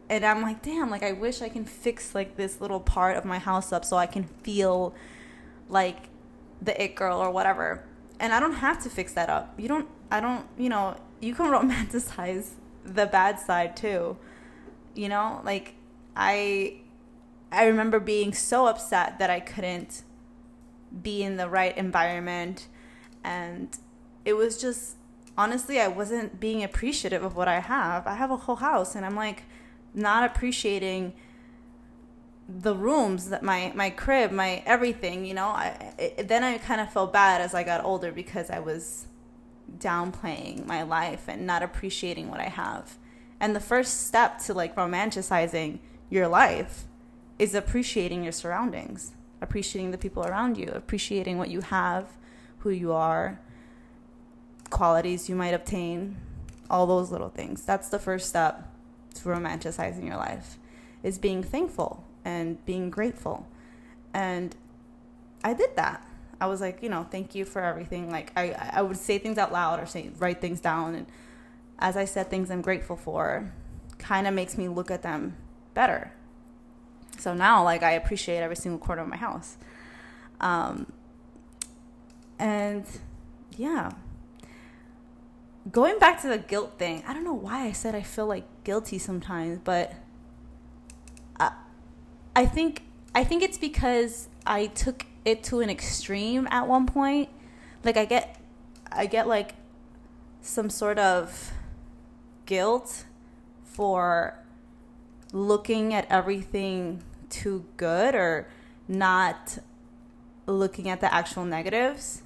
and 0.10 0.26
I'm 0.26 0.42
like, 0.42 0.62
damn, 0.62 0.90
like 0.90 1.04
I 1.04 1.12
wish 1.12 1.42
I 1.42 1.50
can 1.50 1.66
fix 1.66 2.16
like 2.16 2.36
this 2.36 2.60
little 2.60 2.80
part 2.80 3.16
of 3.16 3.26
my 3.26 3.38
house 3.38 3.72
up 3.72 3.86
so 3.86 3.96
I 3.98 4.08
can 4.08 4.24
feel 4.24 4.96
like 5.70 6.10
the 6.62 6.82
it 6.82 6.96
girl 6.96 7.20
or 7.20 7.30
whatever. 7.30 7.84
And 8.20 8.34
I 8.34 8.40
don't 8.40 8.56
have 8.56 8.82
to 8.84 8.90
fix 8.90 9.14
that 9.14 9.30
up. 9.30 9.54
You 9.58 9.68
don't 9.68 9.88
I 10.12 10.20
don't, 10.20 10.48
you 10.58 10.70
know, 10.70 10.96
you 11.22 11.36
can 11.36 11.46
romanticize 11.52 12.52
the 12.84 13.06
bad 13.06 13.40
side 13.40 13.78
too. 13.78 14.18
You 14.96 15.10
know, 15.10 15.42
like 15.46 15.76
I 16.16 16.78
I 17.52 17.66
remember 17.66 18.00
being 18.00 18.34
so 18.34 18.68
upset 18.68 19.20
that 19.20 19.30
I 19.30 19.40
couldn't 19.40 20.04
be 21.02 21.24
in 21.24 21.38
the 21.38 21.50
right 21.50 21.78
environment. 21.78 22.68
And 23.24 23.78
it 24.26 24.34
was 24.34 24.60
just 24.60 24.96
honestly 25.38 25.80
I 25.80 25.88
wasn't 25.88 26.40
being 26.40 26.64
appreciative 26.64 27.24
of 27.24 27.36
what 27.36 27.48
I 27.48 27.60
have. 27.60 28.08
I 28.08 28.16
have 28.16 28.32
a 28.32 28.38
whole 28.38 28.58
house 28.58 28.96
and 28.96 29.06
I'm 29.06 29.16
like 29.16 29.44
not 29.94 30.24
appreciating 30.30 31.14
the 32.48 32.76
rooms 32.76 33.30
that 33.30 33.44
my 33.44 33.72
my 33.76 33.92
crib 33.92 34.32
my 34.32 34.64
everything 34.66 35.24
you 35.24 35.36
know? 35.36 35.48
I, 35.48 35.94
it, 36.00 36.28
then 36.28 36.44
i 36.44 36.58
kind 36.58 36.82
of 36.82 36.92
felt 36.92 37.14
bad 37.14 37.42
as 37.42 37.54
i 37.54 37.64
got 37.64 37.86
older 37.86 38.12
because 38.12 38.50
i 38.50 38.60
was 38.60 39.06
downplaying 39.78 40.66
my 40.66 40.82
life 40.82 41.26
and 41.28 41.46
not 41.46 41.62
appreciating 41.62 42.30
what 42.30 42.40
i 42.40 42.50
have. 42.50 42.98
And 43.40 43.56
the 43.56 43.60
first 43.60 44.08
step 44.08 44.40
to 44.40 44.54
like 44.54 44.76
romanticizing 44.76 45.80
your 46.10 46.28
life 46.28 46.86
is 47.38 47.54
appreciating 47.54 48.24
your 48.24 48.34
surroundings 48.34 49.14
appreciating 49.42 49.92
the 49.92 49.98
people 49.98 50.24
around 50.24 50.58
you 50.58 50.72
appreciating 50.74 51.38
what 51.38 51.50
you 51.50 51.62
have 51.62 52.06
who 52.60 52.70
you 52.70 52.92
are 52.92 53.40
qualities 54.70 55.30
you 55.30 55.36
might 55.36 55.54
obtain 55.54 56.18
all 56.70 56.86
those 56.86 57.12
little 57.12 57.30
things 57.30 57.64
that's 57.64 57.90
the 57.90 58.00
first 58.00 58.30
step 58.30 58.70
to 59.14 59.24
romanticizing 59.24 60.06
your 60.06 60.18
life 60.18 60.58
is 61.04 61.18
being 61.18 61.44
thankful 61.44 62.04
and 62.26 62.64
being 62.66 62.90
grateful. 62.90 63.48
And 64.14 64.56
I 65.44 65.54
did 65.54 65.76
that. 65.76 66.06
I 66.42 66.48
was 66.48 66.62
like, 66.62 66.82
you 66.82 66.90
know, 66.90 67.06
thank 67.10 67.36
you 67.36 67.46
for 67.46 67.62
everything. 67.62 68.10
Like 68.10 68.32
I, 68.36 68.52
I 68.74 68.82
would 68.82 68.98
say 68.98 69.18
things 69.18 69.38
out 69.38 69.52
loud 69.52 69.80
or 69.80 69.86
say 69.86 70.12
write 70.20 70.42
things 70.42 70.60
down 70.60 70.96
and 70.96 71.06
as 71.80 71.96
I 71.96 72.06
said 72.06 72.30
things 72.30 72.52
I'm 72.52 72.62
grateful 72.62 72.96
for 72.96 73.52
kind 73.98 74.28
of 74.28 74.34
makes 74.34 74.58
me 74.58 74.68
look 74.68 74.92
at 74.92 75.02
them 75.02 75.36
better. 75.74 76.12
So 77.20 77.34
now 77.34 77.64
like 77.64 77.84
I 77.84 77.92
appreciate 77.92 78.38
every 78.40 78.56
single 78.56 78.80
corner 78.80 79.02
of 79.02 79.08
my 79.08 79.18
house. 79.18 79.58
Um 80.40 80.92
and 82.38 82.86
yeah, 83.58 83.92
going 85.70 86.00
back 86.00 86.22
to 86.22 86.28
the 86.28 86.38
guilt 86.38 86.74
thing, 86.78 87.04
I 87.08 87.14
don't 87.14 87.24
know 87.26 87.34
why 87.34 87.66
I 87.66 87.72
said 87.72 87.96
I 87.96 88.02
feel 88.02 88.26
like 88.26 88.46
guilty 88.64 88.98
sometimes, 88.98 89.60
but 89.64 89.94
I, 91.40 91.52
I 92.36 92.46
think 92.46 92.84
I 93.14 93.24
think 93.24 93.44
it's 93.44 93.58
because 93.58 94.30
I 94.46 94.68
took 94.68 95.06
it 95.26 95.44
to 95.46 95.60
an 95.60 95.70
extreme 95.70 96.48
at 96.52 96.68
one 96.68 96.86
point. 96.86 97.30
Like 97.84 97.98
I 97.98 98.06
get 98.06 98.40
I 98.92 99.06
get 99.06 99.28
like 99.28 99.56
some 100.42 100.70
sort 100.70 100.98
of 100.98 101.52
guilt 102.46 103.06
for 103.64 104.40
looking 105.32 105.94
at 105.94 106.10
everything 106.10 107.04
too 107.30 107.66
good 107.78 108.16
or 108.16 108.48
not 108.88 109.60
looking 110.46 110.90
at 110.90 111.00
the 111.00 111.14
actual 111.14 111.46
negatives 111.46 112.24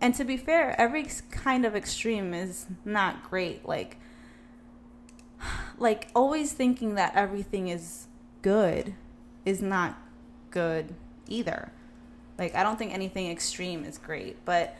and 0.00 0.14
to 0.14 0.24
be 0.24 0.36
fair, 0.36 0.80
every 0.80 1.06
kind 1.30 1.66
of 1.66 1.76
extreme 1.76 2.32
is 2.32 2.66
not 2.84 3.28
great. 3.28 3.66
Like, 3.66 3.98
like 5.78 6.08
always 6.14 6.52
thinking 6.52 6.94
that 6.94 7.14
everything 7.14 7.68
is 7.68 8.06
good 8.42 8.94
is 9.44 9.60
not 9.60 9.98
good 10.50 10.94
either. 11.28 11.70
Like, 12.38 12.54
I 12.54 12.62
don't 12.62 12.78
think 12.78 12.94
anything 12.94 13.30
extreme 13.30 13.84
is 13.84 13.98
great, 13.98 14.42
but 14.46 14.74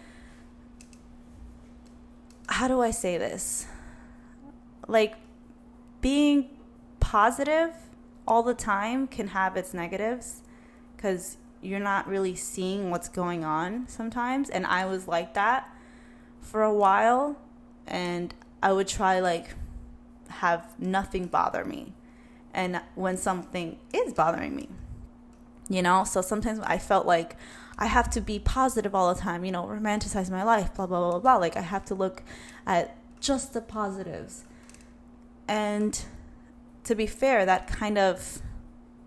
how 2.49 2.69
do 2.69 2.81
I 2.81 2.91
say 2.91 3.19
this? 3.19 3.67
Like, 4.89 5.17
being 6.01 6.49
positive 6.99 7.73
all 8.27 8.43
the 8.43 8.55
time 8.55 9.07
can 9.07 9.29
have 9.29 9.57
its 9.57 9.75
negatives 9.75 10.43
because 10.97 11.37
you're 11.63 11.81
not 11.81 12.07
really 12.07 12.35
seeing 12.35 12.91
what's 12.91 13.09
going 13.09 13.45
on 13.45 13.87
sometimes 13.89 14.49
and 14.51 14.67
I 14.67 14.87
was 14.87 15.07
like 15.07 15.35
that 15.35 15.69
for 16.41 16.63
a 16.63 16.73
while 16.73 17.37
and 17.87 18.35
I 18.63 18.73
would 18.73 18.89
try 18.89 19.21
like 19.21 19.55
have 20.29 20.79
nothing 20.79 21.27
bother 21.27 21.65
me 21.65 21.93
and 22.55 22.81
when 22.95 23.17
something 23.17 23.79
is 23.93 24.13
bothering 24.15 24.55
me 24.55 24.69
you 25.71 25.83
know? 25.83 26.03
So 26.03 26.21
sometimes 26.21 26.59
I 26.65 26.79
felt 26.79 27.07
like 27.07 27.37
I 27.79 27.87
have 27.87 28.11
to 28.11 28.21
be 28.21 28.41
positive 28.41 28.95
all 28.95 29.15
the 29.15 29.21
time 29.21 29.45
you 29.45 29.53
know 29.53 29.65
romanticize 29.65 30.31
my 30.31 30.43
life 30.43 30.75
blah 30.75 30.87
blah 30.87 31.11
blah 31.11 31.21
blah 31.21 31.37
like 31.37 31.57
I 31.57 31.63
have 31.63 31.85
to 31.87 31.95
look 31.95 32.23
at 32.67 32.97
just 33.21 33.53
the 33.53 33.61
positives. 33.61 34.45
And 35.47 36.05
to 36.91 36.97
be 36.97 37.07
fair 37.07 37.47
that 37.47 37.69
kind 37.69 37.97
of 37.97 38.43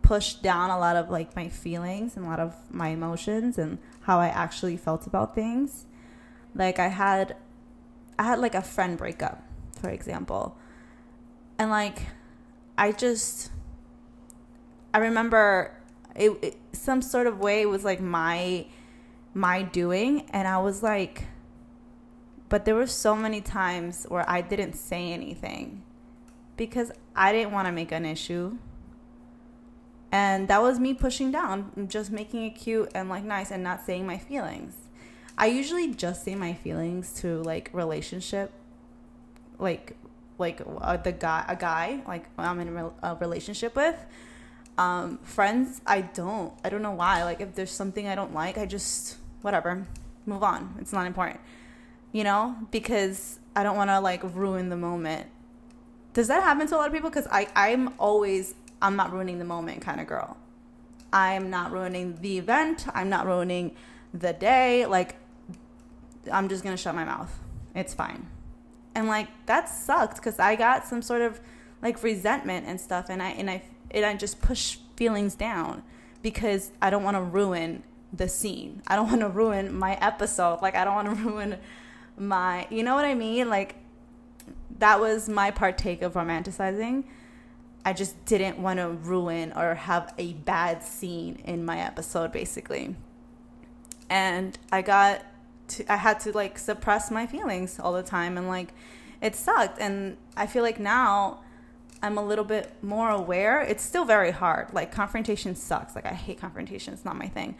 pushed 0.01 0.41
down 0.41 0.69
a 0.69 0.79
lot 0.79 0.95
of 0.95 1.09
like 1.09 1.35
my 1.35 1.49
feelings 1.49 2.15
and 2.15 2.25
a 2.25 2.29
lot 2.29 2.39
of 2.39 2.55
my 2.71 2.87
emotions 2.87 3.57
and 3.57 3.77
how 4.03 4.19
I 4.19 4.27
actually 4.27 4.77
felt 4.77 5.05
about 5.05 5.35
things. 5.35 5.85
Like 6.55 6.79
I 6.79 6.87
had 6.87 7.35
I 8.17 8.23
had 8.23 8.39
like 8.39 8.55
a 8.55 8.61
friend 8.61 8.97
breakup, 8.97 9.43
for 9.81 9.89
example. 9.89 10.57
And 11.59 11.69
like 11.69 12.03
I 12.77 12.93
just 12.93 13.51
I 14.93 14.99
remember 14.99 15.75
it, 16.15 16.31
it 16.41 16.57
some 16.71 17.01
sort 17.01 17.27
of 17.27 17.39
way 17.39 17.65
was 17.65 17.83
like 17.83 17.99
my 17.99 18.65
my 19.33 19.61
doing 19.61 20.29
and 20.29 20.47
I 20.47 20.59
was 20.59 20.81
like 20.83 21.25
but 22.47 22.63
there 22.63 22.75
were 22.75 22.87
so 22.87 23.13
many 23.13 23.41
times 23.41 24.05
where 24.07 24.23
I 24.29 24.39
didn't 24.39 24.73
say 24.73 25.11
anything 25.11 25.83
because 26.55 26.91
I 27.15 27.31
didn't 27.31 27.51
want 27.51 27.67
to 27.67 27.71
make 27.71 27.91
an 27.91 28.05
issue 28.05 28.57
And 30.13 30.47
that 30.47 30.61
was 30.61 30.79
me 30.79 30.93
pushing 30.93 31.31
down, 31.31 31.87
just 31.89 32.11
making 32.11 32.45
it 32.45 32.51
cute 32.51 32.91
and 32.93 33.09
like 33.09 33.23
nice 33.23 33.49
and 33.49 33.63
not 33.63 33.83
saying 33.83 34.05
my 34.05 34.19
feelings. 34.19 34.75
I 35.35 35.47
usually 35.47 35.91
just 35.95 36.23
say 36.23 36.35
my 36.35 36.53
feelings 36.53 37.13
to 37.21 37.41
like 37.41 37.71
relationship, 37.73 38.51
like 39.57 39.97
like 40.37 40.61
uh, 40.81 40.97
the 40.97 41.13
guy 41.13 41.45
a 41.47 41.55
guy 41.55 42.03
like 42.07 42.25
I'm 42.37 42.59
in 42.59 42.77
a, 43.01 43.15
relationship 43.15 43.75
with. 43.75 43.95
Um, 44.77 45.17
friends, 45.23 45.81
I 45.87 46.01
don't. 46.01 46.53
I 46.63 46.69
don't 46.69 46.83
know 46.83 46.91
why. 46.91 47.23
Like 47.23 47.41
if 47.41 47.55
there's 47.55 47.71
something 47.71 48.07
I 48.07 48.13
don't 48.13 48.35
like, 48.35 48.59
I 48.59 48.67
just 48.67 49.17
whatever, 49.41 49.87
move 50.27 50.43
on. 50.43 50.75
It's 50.79 50.93
not 50.93 51.07
important, 51.07 51.39
you 52.11 52.23
know, 52.23 52.55
because 52.69 53.39
I 53.55 53.63
don't 53.63 53.77
want 53.77 53.89
to 53.89 53.99
like 53.99 54.21
ruin 54.35 54.69
the 54.69 54.77
moment. 54.77 55.25
Does 56.13 56.27
that 56.27 56.43
happen 56.43 56.67
to 56.67 56.75
a 56.75 56.77
lot 56.77 56.87
of 56.87 56.93
people? 56.93 57.09
Because 57.09 57.27
I 57.31 57.47
I'm 57.55 57.93
always 57.99 58.55
I'm 58.81 58.95
not 58.95 59.13
ruining 59.13 59.39
the 59.39 59.45
moment 59.45 59.81
kind 59.81 60.01
of 60.01 60.07
girl. 60.07 60.37
I'm 61.13 61.51
not 61.51 61.71
ruining 61.71 62.17
the 62.21 62.39
event. 62.39 62.87
I'm 62.93 63.07
not 63.07 63.27
ruining 63.27 63.75
the 64.13 64.33
day. 64.33 64.85
Like, 64.87 65.15
I'm 66.31 66.49
just 66.49 66.63
to 66.63 66.75
shut 66.75 66.95
my 66.95 67.05
mouth. 67.05 67.31
It's 67.75 67.93
fine. 67.93 68.27
And 68.95 69.07
like, 69.07 69.27
that 69.45 69.69
sucked 69.69 70.17
because 70.17 70.39
I 70.39 70.55
got 70.55 70.85
some 70.85 71.01
sort 71.01 71.21
of 71.21 71.39
like 71.81 72.01
resentment 72.01 72.65
and 72.67 72.81
stuff. 72.81 73.07
And 73.09 73.21
I, 73.21 73.29
and 73.29 73.49
I, 73.49 73.61
and 73.91 74.05
I 74.05 74.15
just 74.15 74.41
push 74.41 74.77
feelings 74.95 75.35
down 75.35 75.83
because 76.23 76.71
I 76.81 76.89
don't 76.89 77.03
want 77.03 77.15
to 77.15 77.21
ruin 77.21 77.83
the 78.11 78.27
scene. 78.27 78.81
I 78.87 78.95
don't 78.95 79.07
want 79.07 79.21
to 79.21 79.29
ruin 79.29 79.73
my 79.73 79.95
episode. 80.01 80.61
Like, 80.61 80.75
I 80.75 80.83
don't 80.83 80.95
want 80.95 81.17
to 81.17 81.23
ruin 81.29 81.57
my, 82.17 82.67
you 82.71 82.83
know 82.83 82.95
what 82.95 83.05
I 83.05 83.13
mean? 83.13 83.49
Like, 83.49 83.75
that 84.83 84.99
was 84.99 85.29
my 85.29 85.49
partake 85.49 86.01
of 86.01 86.13
romanticizing 86.13 87.05
I 87.85 87.93
just 87.93 88.23
didn't 88.25 88.59
want 88.59 88.79
to 88.79 88.89
ruin 88.89 89.51
or 89.53 89.75
have 89.75 90.13
a 90.17 90.33
bad 90.33 90.83
scene 90.83 91.41
in 91.43 91.65
my 91.65 91.79
episode, 91.79 92.31
basically. 92.31 92.95
And 94.09 94.57
I 94.71 94.81
got 94.81 95.25
to, 95.69 95.91
I 95.91 95.97
had 95.97 96.19
to 96.21 96.31
like 96.31 96.57
suppress 96.57 97.11
my 97.11 97.27
feelings 97.27 97.79
all 97.79 97.93
the 97.93 98.03
time 98.03 98.37
and 98.37 98.47
like 98.47 98.73
it 99.21 99.35
sucked. 99.35 99.79
And 99.79 100.17
I 100.37 100.47
feel 100.47 100.63
like 100.63 100.79
now 100.79 101.41
I'm 102.01 102.17
a 102.17 102.23
little 102.23 102.45
bit 102.45 102.71
more 102.81 103.09
aware. 103.09 103.61
It's 103.61 103.83
still 103.83 104.05
very 104.05 104.31
hard. 104.31 104.73
Like 104.73 104.91
confrontation 104.91 105.55
sucks. 105.55 105.93
Like 105.93 106.05
I 106.05 106.13
hate 106.13 106.39
confrontation. 106.39 106.93
It's 106.93 107.03
not 107.03 107.17
my 107.17 107.27
thing. 107.27 107.55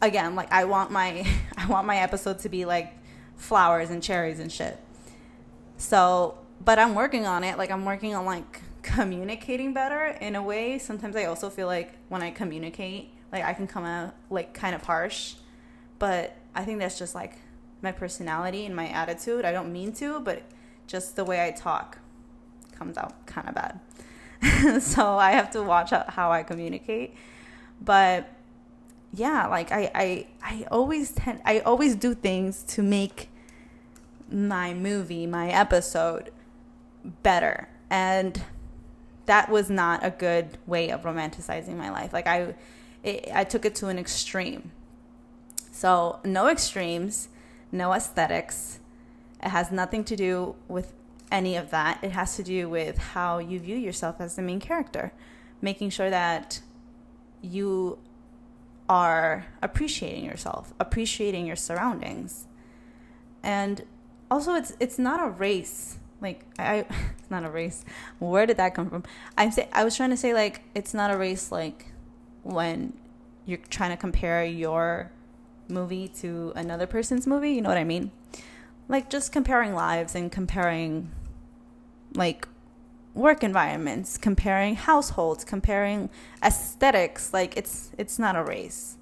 Again, 0.00 0.34
like 0.34 0.50
I 0.50 0.64
want 0.64 0.90
my 0.90 1.26
I 1.58 1.66
want 1.66 1.86
my 1.86 1.98
episode 1.98 2.38
to 2.40 2.48
be 2.48 2.64
like 2.64 2.94
flowers 3.36 3.90
and 3.90 4.02
cherries 4.02 4.40
and 4.40 4.50
shit. 4.50 4.78
So, 5.76 6.38
but 6.64 6.78
I'm 6.78 6.94
working 6.94 7.26
on 7.26 7.44
it. 7.44 7.58
Like 7.58 7.70
I'm 7.70 7.84
working 7.84 8.14
on 8.14 8.24
like 8.24 8.62
communicating 8.82 9.72
better 9.72 10.06
in 10.20 10.36
a 10.36 10.42
way. 10.42 10.78
Sometimes 10.78 11.16
I 11.16 11.24
also 11.24 11.50
feel 11.50 11.66
like 11.66 11.92
when 12.08 12.22
I 12.22 12.30
communicate, 12.30 13.10
like 13.32 13.44
I 13.44 13.52
can 13.52 13.66
come 13.66 13.84
out 13.84 14.14
like 14.30 14.54
kind 14.54 14.74
of 14.74 14.82
harsh, 14.82 15.34
but 15.98 16.36
I 16.54 16.64
think 16.64 16.78
that's 16.78 16.98
just 16.98 17.14
like 17.14 17.38
my 17.82 17.92
personality 17.92 18.66
and 18.66 18.74
my 18.74 18.88
attitude. 18.88 19.44
I 19.44 19.52
don't 19.52 19.72
mean 19.72 19.92
to, 19.94 20.20
but 20.20 20.42
just 20.86 21.16
the 21.16 21.24
way 21.24 21.44
I 21.44 21.50
talk 21.50 21.98
comes 22.72 22.96
out 22.96 23.26
kind 23.26 23.48
of 23.48 23.54
bad. 23.54 23.80
so 24.82 25.16
I 25.18 25.32
have 25.32 25.50
to 25.50 25.62
watch 25.62 25.92
out 25.92 26.10
how 26.10 26.30
I 26.30 26.42
communicate. 26.42 27.14
But 27.80 28.28
yeah, 29.12 29.46
like 29.46 29.72
I, 29.72 29.90
I 29.94 30.26
I 30.42 30.66
always 30.70 31.12
tend 31.12 31.40
I 31.44 31.60
always 31.60 31.94
do 31.94 32.14
things 32.14 32.62
to 32.64 32.82
make 32.82 33.30
my 34.30 34.74
movie, 34.74 35.26
my 35.26 35.48
episode 35.48 36.30
better. 37.04 37.68
And 37.90 38.42
that 39.26 39.50
was 39.50 39.70
not 39.70 40.04
a 40.04 40.10
good 40.10 40.58
way 40.66 40.90
of 40.90 41.02
romanticizing 41.02 41.76
my 41.76 41.90
life. 41.90 42.12
Like 42.12 42.26
I, 42.26 42.54
it, 43.02 43.28
I 43.32 43.44
took 43.44 43.64
it 43.64 43.74
to 43.76 43.88
an 43.88 43.98
extreme. 43.98 44.72
So 45.70 46.20
no 46.24 46.48
extremes, 46.48 47.28
no 47.70 47.92
aesthetics. 47.92 48.80
It 49.42 49.50
has 49.50 49.70
nothing 49.70 50.02
to 50.04 50.16
do 50.16 50.56
with 50.66 50.92
any 51.30 51.56
of 51.56 51.70
that. 51.70 52.02
It 52.02 52.12
has 52.12 52.36
to 52.36 52.42
do 52.42 52.68
with 52.68 52.98
how 52.98 53.38
you 53.38 53.60
view 53.60 53.76
yourself 53.76 54.16
as 54.20 54.36
the 54.36 54.42
main 54.42 54.60
character, 54.60 55.12
making 55.60 55.90
sure 55.90 56.10
that 56.10 56.60
you 57.42 57.98
are 58.88 59.46
appreciating 59.62 60.24
yourself, 60.24 60.72
appreciating 60.80 61.46
your 61.46 61.56
surroundings. 61.56 62.46
And 63.42 63.84
also 64.30 64.54
it's 64.54 64.72
it's 64.80 64.98
not 64.98 65.24
a 65.24 65.28
race 65.28 65.97
like 66.20 66.44
I, 66.58 66.78
it's 67.18 67.30
not 67.30 67.44
a 67.44 67.50
race. 67.50 67.84
Where 68.18 68.46
did 68.46 68.56
that 68.56 68.74
come 68.74 68.90
from? 68.90 69.04
I'm 69.36 69.50
say 69.50 69.68
I 69.72 69.84
was 69.84 69.96
trying 69.96 70.10
to 70.10 70.16
say 70.16 70.34
like 70.34 70.62
it's 70.74 70.94
not 70.94 71.10
a 71.10 71.16
race 71.16 71.52
like 71.52 71.92
when 72.42 72.92
you're 73.46 73.58
trying 73.70 73.90
to 73.90 73.96
compare 73.96 74.44
your 74.44 75.10
movie 75.68 76.08
to 76.08 76.52
another 76.56 76.86
person's 76.86 77.26
movie. 77.26 77.52
You 77.52 77.62
know 77.62 77.68
what 77.68 77.78
I 77.78 77.84
mean? 77.84 78.10
Like 78.88 79.10
just 79.10 79.32
comparing 79.32 79.74
lives 79.74 80.14
and 80.14 80.32
comparing 80.32 81.10
like 82.14 82.48
work 83.14 83.42
environments, 83.42 84.16
comparing 84.16 84.76
households, 84.76 85.44
comparing 85.44 86.08
aesthetics. 86.42 87.32
Like 87.32 87.56
it's 87.56 87.90
it's 87.98 88.18
not 88.18 88.36
a 88.36 88.42
race. 88.42 88.96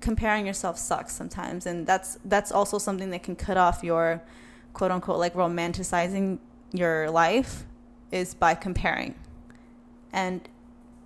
Comparing 0.00 0.46
yourself 0.46 0.78
sucks 0.78 1.14
sometimes, 1.14 1.64
and 1.64 1.86
that's 1.86 2.18
that's 2.24 2.52
also 2.52 2.78
something 2.78 3.10
that 3.10 3.22
can 3.22 3.36
cut 3.36 3.56
off 3.56 3.82
your 3.82 4.22
quote 4.76 4.90
unquote 4.90 5.18
like 5.18 5.32
romanticizing 5.32 6.38
your 6.70 7.10
life 7.10 7.64
is 8.12 8.34
by 8.34 8.54
comparing. 8.54 9.14
And 10.12 10.46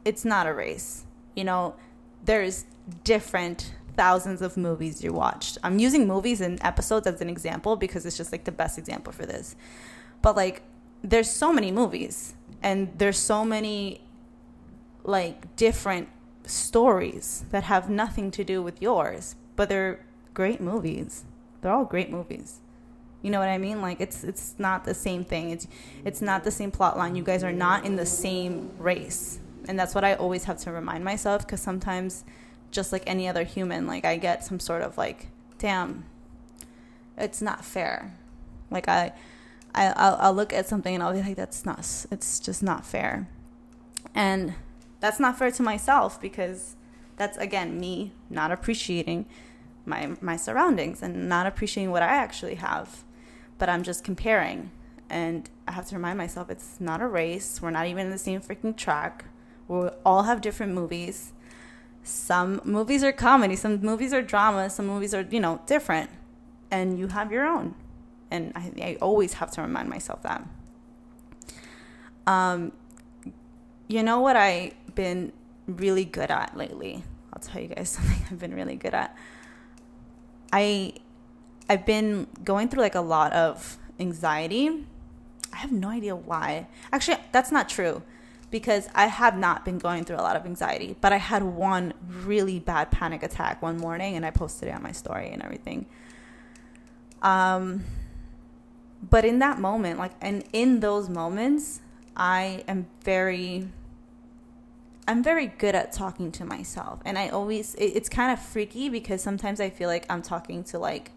it's 0.04 0.24
not 0.24 0.48
a 0.48 0.52
race. 0.52 1.04
You 1.36 1.44
know, 1.44 1.76
there's 2.24 2.64
different 3.04 3.72
thousands 3.96 4.42
of 4.42 4.56
movies 4.56 5.04
you 5.04 5.12
watched. 5.12 5.56
I'm 5.62 5.78
using 5.78 6.08
movies 6.08 6.40
and 6.40 6.58
episodes 6.64 7.06
as 7.06 7.20
an 7.20 7.30
example 7.30 7.76
because 7.76 8.04
it's 8.04 8.16
just 8.16 8.32
like 8.32 8.42
the 8.42 8.50
best 8.50 8.76
example 8.76 9.12
for 9.12 9.24
this. 9.24 9.54
But 10.20 10.34
like 10.34 10.62
there's 11.04 11.30
so 11.30 11.52
many 11.52 11.70
movies 11.70 12.34
and 12.64 12.90
there's 12.98 13.18
so 13.18 13.44
many 13.44 14.00
like 15.04 15.54
different 15.54 16.08
stories 16.44 17.44
that 17.50 17.62
have 17.62 17.88
nothing 17.88 18.32
to 18.32 18.42
do 18.42 18.60
with 18.64 18.82
yours, 18.82 19.36
but 19.54 19.68
they're 19.68 20.04
great 20.34 20.60
movies. 20.60 21.24
They're 21.60 21.72
all 21.72 21.84
great 21.84 22.10
movies. 22.10 22.58
You 23.22 23.30
know 23.30 23.38
what 23.38 23.48
I 23.48 23.58
mean? 23.58 23.82
Like 23.82 24.00
it's 24.00 24.24
it's 24.24 24.54
not 24.58 24.84
the 24.84 24.94
same 24.94 25.24
thing. 25.24 25.50
It's 25.50 25.66
it's 26.04 26.22
not 26.22 26.44
the 26.44 26.50
same 26.50 26.70
plot 26.70 26.96
line. 26.96 27.14
You 27.14 27.22
guys 27.22 27.44
are 27.44 27.52
not 27.52 27.84
in 27.84 27.96
the 27.96 28.06
same 28.06 28.70
race. 28.78 29.38
And 29.68 29.78
that's 29.78 29.94
what 29.94 30.04
I 30.04 30.14
always 30.14 30.44
have 30.44 30.58
to 30.58 30.72
remind 30.72 31.04
myself 31.04 31.46
cuz 31.46 31.60
sometimes 31.60 32.24
just 32.70 32.92
like 32.92 33.02
any 33.06 33.28
other 33.28 33.44
human, 33.44 33.86
like 33.86 34.04
I 34.04 34.16
get 34.16 34.44
some 34.44 34.58
sort 34.58 34.82
of 34.82 34.96
like 34.96 35.28
damn 35.58 36.04
it's 37.18 37.42
not 37.42 37.64
fair. 37.64 38.16
Like 38.70 38.88
I 38.88 39.12
I 39.74 39.88
I'll, 39.88 40.16
I'll 40.20 40.34
look 40.34 40.52
at 40.52 40.66
something 40.66 40.94
and 40.94 41.02
I'll 41.02 41.12
be 41.12 41.22
like 41.22 41.36
that's 41.36 41.66
not 41.66 41.80
it's 42.10 42.40
just 42.40 42.62
not 42.62 42.86
fair. 42.86 43.28
And 44.14 44.54
that's 45.00 45.20
not 45.20 45.38
fair 45.38 45.50
to 45.50 45.62
myself 45.62 46.20
because 46.20 46.76
that's 47.16 47.36
again 47.36 47.78
me 47.78 48.12
not 48.30 48.50
appreciating 48.50 49.26
my 49.84 50.16
my 50.22 50.36
surroundings 50.36 51.02
and 51.02 51.28
not 51.28 51.46
appreciating 51.46 51.90
what 51.90 52.02
I 52.02 52.08
actually 52.08 52.54
have 52.56 53.04
but 53.60 53.68
I'm 53.68 53.84
just 53.84 54.02
comparing. 54.02 54.72
And 55.08 55.48
I 55.68 55.72
have 55.72 55.86
to 55.88 55.94
remind 55.94 56.18
myself 56.18 56.50
it's 56.50 56.80
not 56.80 57.00
a 57.00 57.06
race. 57.06 57.60
We're 57.62 57.70
not 57.70 57.86
even 57.86 58.06
in 58.06 58.10
the 58.10 58.18
same 58.18 58.40
freaking 58.40 58.76
track. 58.76 59.26
We 59.68 59.88
all 60.04 60.24
have 60.24 60.40
different 60.40 60.72
movies. 60.72 61.32
Some 62.02 62.60
movies 62.64 63.04
are 63.04 63.12
comedy, 63.12 63.54
some 63.54 63.80
movies 63.82 64.14
are 64.14 64.22
drama, 64.22 64.70
some 64.70 64.86
movies 64.86 65.12
are, 65.14 65.26
you 65.30 65.38
know, 65.38 65.60
different. 65.66 66.10
And 66.70 66.98
you 66.98 67.08
have 67.08 67.30
your 67.30 67.46
own. 67.46 67.74
And 68.30 68.52
I, 68.56 68.72
I 68.80 68.98
always 69.02 69.34
have 69.34 69.50
to 69.52 69.62
remind 69.62 69.90
myself 69.90 70.22
that. 70.22 70.46
Um, 72.26 72.72
you 73.88 74.02
know 74.02 74.20
what 74.20 74.36
I've 74.36 74.74
been 74.94 75.32
really 75.66 76.06
good 76.06 76.30
at 76.30 76.56
lately? 76.56 77.04
I'll 77.32 77.42
tell 77.42 77.60
you 77.60 77.68
guys 77.68 77.88
something 77.90 78.24
I've 78.30 78.38
been 78.38 78.54
really 78.54 78.76
good 78.76 78.94
at. 78.94 79.14
I 80.52 80.94
I've 81.70 81.86
been 81.86 82.26
going 82.42 82.68
through 82.68 82.82
like 82.82 82.96
a 82.96 83.00
lot 83.00 83.32
of 83.32 83.78
anxiety. 84.00 84.84
I 85.52 85.56
have 85.58 85.70
no 85.70 85.88
idea 85.88 86.16
why. 86.16 86.66
Actually, 86.92 87.18
that's 87.30 87.52
not 87.52 87.68
true 87.68 88.02
because 88.50 88.88
I 88.92 89.06
have 89.06 89.38
not 89.38 89.64
been 89.64 89.78
going 89.78 90.04
through 90.04 90.16
a 90.16 90.24
lot 90.28 90.34
of 90.34 90.44
anxiety, 90.46 90.96
but 91.00 91.12
I 91.12 91.18
had 91.18 91.44
one 91.44 91.94
really 92.24 92.58
bad 92.58 92.90
panic 92.90 93.22
attack 93.22 93.62
one 93.62 93.76
morning 93.76 94.16
and 94.16 94.26
I 94.26 94.32
posted 94.32 94.68
it 94.68 94.74
on 94.74 94.82
my 94.82 94.90
story 94.90 95.28
and 95.28 95.44
everything. 95.44 95.86
Um 97.22 97.84
but 99.08 99.24
in 99.24 99.38
that 99.38 99.60
moment, 99.60 99.96
like 99.96 100.14
and 100.20 100.42
in 100.52 100.80
those 100.80 101.08
moments, 101.08 101.82
I 102.16 102.64
am 102.66 102.88
very 103.04 103.68
I'm 105.06 105.22
very 105.22 105.46
good 105.46 105.76
at 105.76 105.92
talking 105.92 106.32
to 106.32 106.44
myself. 106.44 106.98
And 107.04 107.16
I 107.16 107.28
always 107.28 107.76
it, 107.76 107.92
it's 107.94 108.08
kind 108.08 108.32
of 108.32 108.44
freaky 108.44 108.88
because 108.88 109.22
sometimes 109.22 109.60
I 109.60 109.70
feel 109.70 109.88
like 109.88 110.04
I'm 110.10 110.22
talking 110.22 110.64
to 110.64 110.78
like 110.80 111.12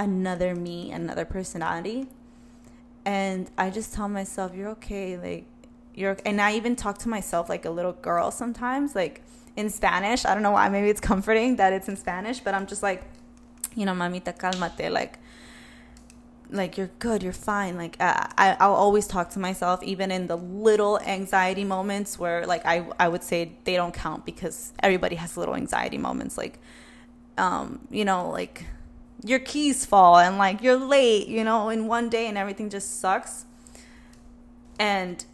another 0.00 0.54
me, 0.54 0.90
another 0.90 1.24
personality. 1.24 2.08
And 3.04 3.50
I 3.56 3.70
just 3.70 3.94
tell 3.94 4.08
myself, 4.08 4.54
you're 4.54 4.70
okay. 4.70 5.16
Like, 5.16 5.44
you're 5.94 6.16
and 6.24 6.40
I 6.40 6.54
even 6.54 6.74
talk 6.74 6.98
to 6.98 7.08
myself 7.08 7.48
like 7.48 7.64
a 7.64 7.70
little 7.70 7.92
girl 7.92 8.30
sometimes, 8.30 8.94
like 8.94 9.22
in 9.56 9.68
Spanish. 9.70 10.24
I 10.24 10.34
don't 10.34 10.42
know 10.42 10.52
why. 10.52 10.68
Maybe 10.68 10.88
it's 10.88 11.00
comforting 11.00 11.56
that 11.56 11.72
it's 11.72 11.88
in 11.88 11.96
Spanish, 11.96 12.40
but 12.40 12.54
I'm 12.54 12.66
just 12.66 12.82
like, 12.82 13.02
you 13.76 13.84
know, 13.86 13.92
mamita, 13.92 14.36
calmate, 14.36 14.90
like 14.90 15.18
like 16.52 16.76
you're 16.76 16.90
good 16.98 17.22
you're 17.22 17.32
fine 17.32 17.76
like 17.76 17.96
I, 18.00 18.56
i'll 18.58 18.74
always 18.74 19.06
talk 19.06 19.30
to 19.30 19.38
myself 19.38 19.84
even 19.84 20.10
in 20.10 20.26
the 20.26 20.34
little 20.34 20.98
anxiety 20.98 21.62
moments 21.62 22.18
where 22.18 22.44
like 22.44 22.66
i, 22.66 22.84
I 22.98 23.06
would 23.06 23.22
say 23.22 23.52
they 23.62 23.76
don't 23.76 23.94
count 23.94 24.26
because 24.26 24.72
everybody 24.82 25.14
has 25.14 25.36
little 25.36 25.54
anxiety 25.54 25.96
moments 25.96 26.36
like 26.36 26.58
um 27.38 27.78
you 27.88 28.04
know 28.04 28.30
like 28.30 28.64
your 29.22 29.38
keys 29.38 29.84
fall 29.84 30.18
and 30.18 30.38
like 30.38 30.62
you're 30.62 30.76
late 30.76 31.28
you 31.28 31.44
know 31.44 31.68
in 31.68 31.86
one 31.86 32.08
day 32.08 32.26
and 32.26 32.38
everything 32.38 32.70
just 32.70 33.00
sucks. 33.00 33.44
And 34.78 35.24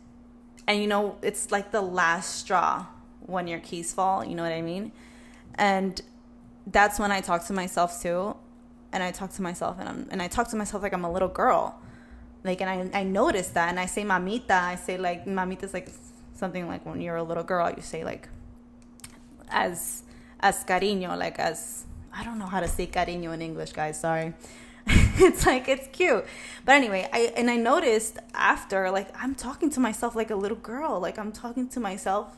and 0.67 0.81
you 0.81 0.87
know 0.87 1.17
it's 1.23 1.53
like 1.53 1.71
the 1.71 1.83
last 1.83 2.37
straw 2.37 2.87
when 3.21 3.47
your 3.47 3.61
keys 3.61 3.93
fall 3.93 4.25
you 4.25 4.35
know 4.35 4.43
what 4.43 4.53
i 4.53 4.63
mean? 4.63 4.93
And 5.55 6.01
that's 6.67 6.99
when 6.99 7.13
i 7.13 7.21
talk 7.21 7.45
to 7.47 7.53
myself 7.53 8.03
too. 8.03 8.37
And 8.93 9.03
I 9.03 9.11
talk 9.11 9.33
to 9.35 9.43
myself 9.43 9.77
and 9.79 9.89
I'm 9.89 10.09
and 10.11 10.23
I 10.23 10.29
talk 10.29 10.49
to 10.49 10.57
myself 10.57 10.83
like 10.83 10.93
I'm 10.95 11.05
a 11.05 11.13
little 11.13 11.29
girl. 11.29 11.81
Like 12.45 12.61
and 12.61 12.93
I 12.95 13.01
I 13.01 13.03
notice 13.05 13.49
that 13.49 13.69
and 13.69 13.79
I 13.79 13.87
say 13.87 14.03
mamita, 14.03 14.51
I 14.51 14.77
say 14.77 14.97
like 14.97 15.27
mamita 15.27 15.65
is 15.65 15.75
like 15.75 15.91
something 16.35 16.67
like 16.69 16.85
when 16.87 17.01
you're 17.01 17.17
a 17.17 17.23
little 17.23 17.45
girl, 17.45 17.71
you 17.71 17.83
say 17.83 18.05
like 18.05 18.29
as 19.49 20.03
as 20.41 20.65
cariño, 20.65 21.17
like 21.19 21.39
as 21.39 21.86
I 22.17 22.25
don't 22.25 22.39
know 22.39 22.47
how 22.47 22.61
to 22.61 22.69
say 22.69 22.87
cariño 22.87 23.35
in 23.35 23.43
English, 23.43 23.73
guys, 23.73 24.01
sorry. 24.01 24.35
it's 24.87 25.45
like 25.45 25.69
it's 25.69 25.89
cute. 25.89 26.25
But 26.65 26.77
anyway, 26.77 27.09
I 27.13 27.33
and 27.37 27.51
I 27.51 27.57
noticed 27.57 28.19
after 28.35 28.91
like 28.91 29.09
I'm 29.21 29.35
talking 29.35 29.71
to 29.71 29.81
myself 29.81 30.15
like 30.15 30.31
a 30.31 30.37
little 30.37 30.57
girl. 30.57 31.01
Like 31.01 31.19
I'm 31.19 31.33
talking 31.33 31.69
to 31.69 31.81
myself 31.81 32.37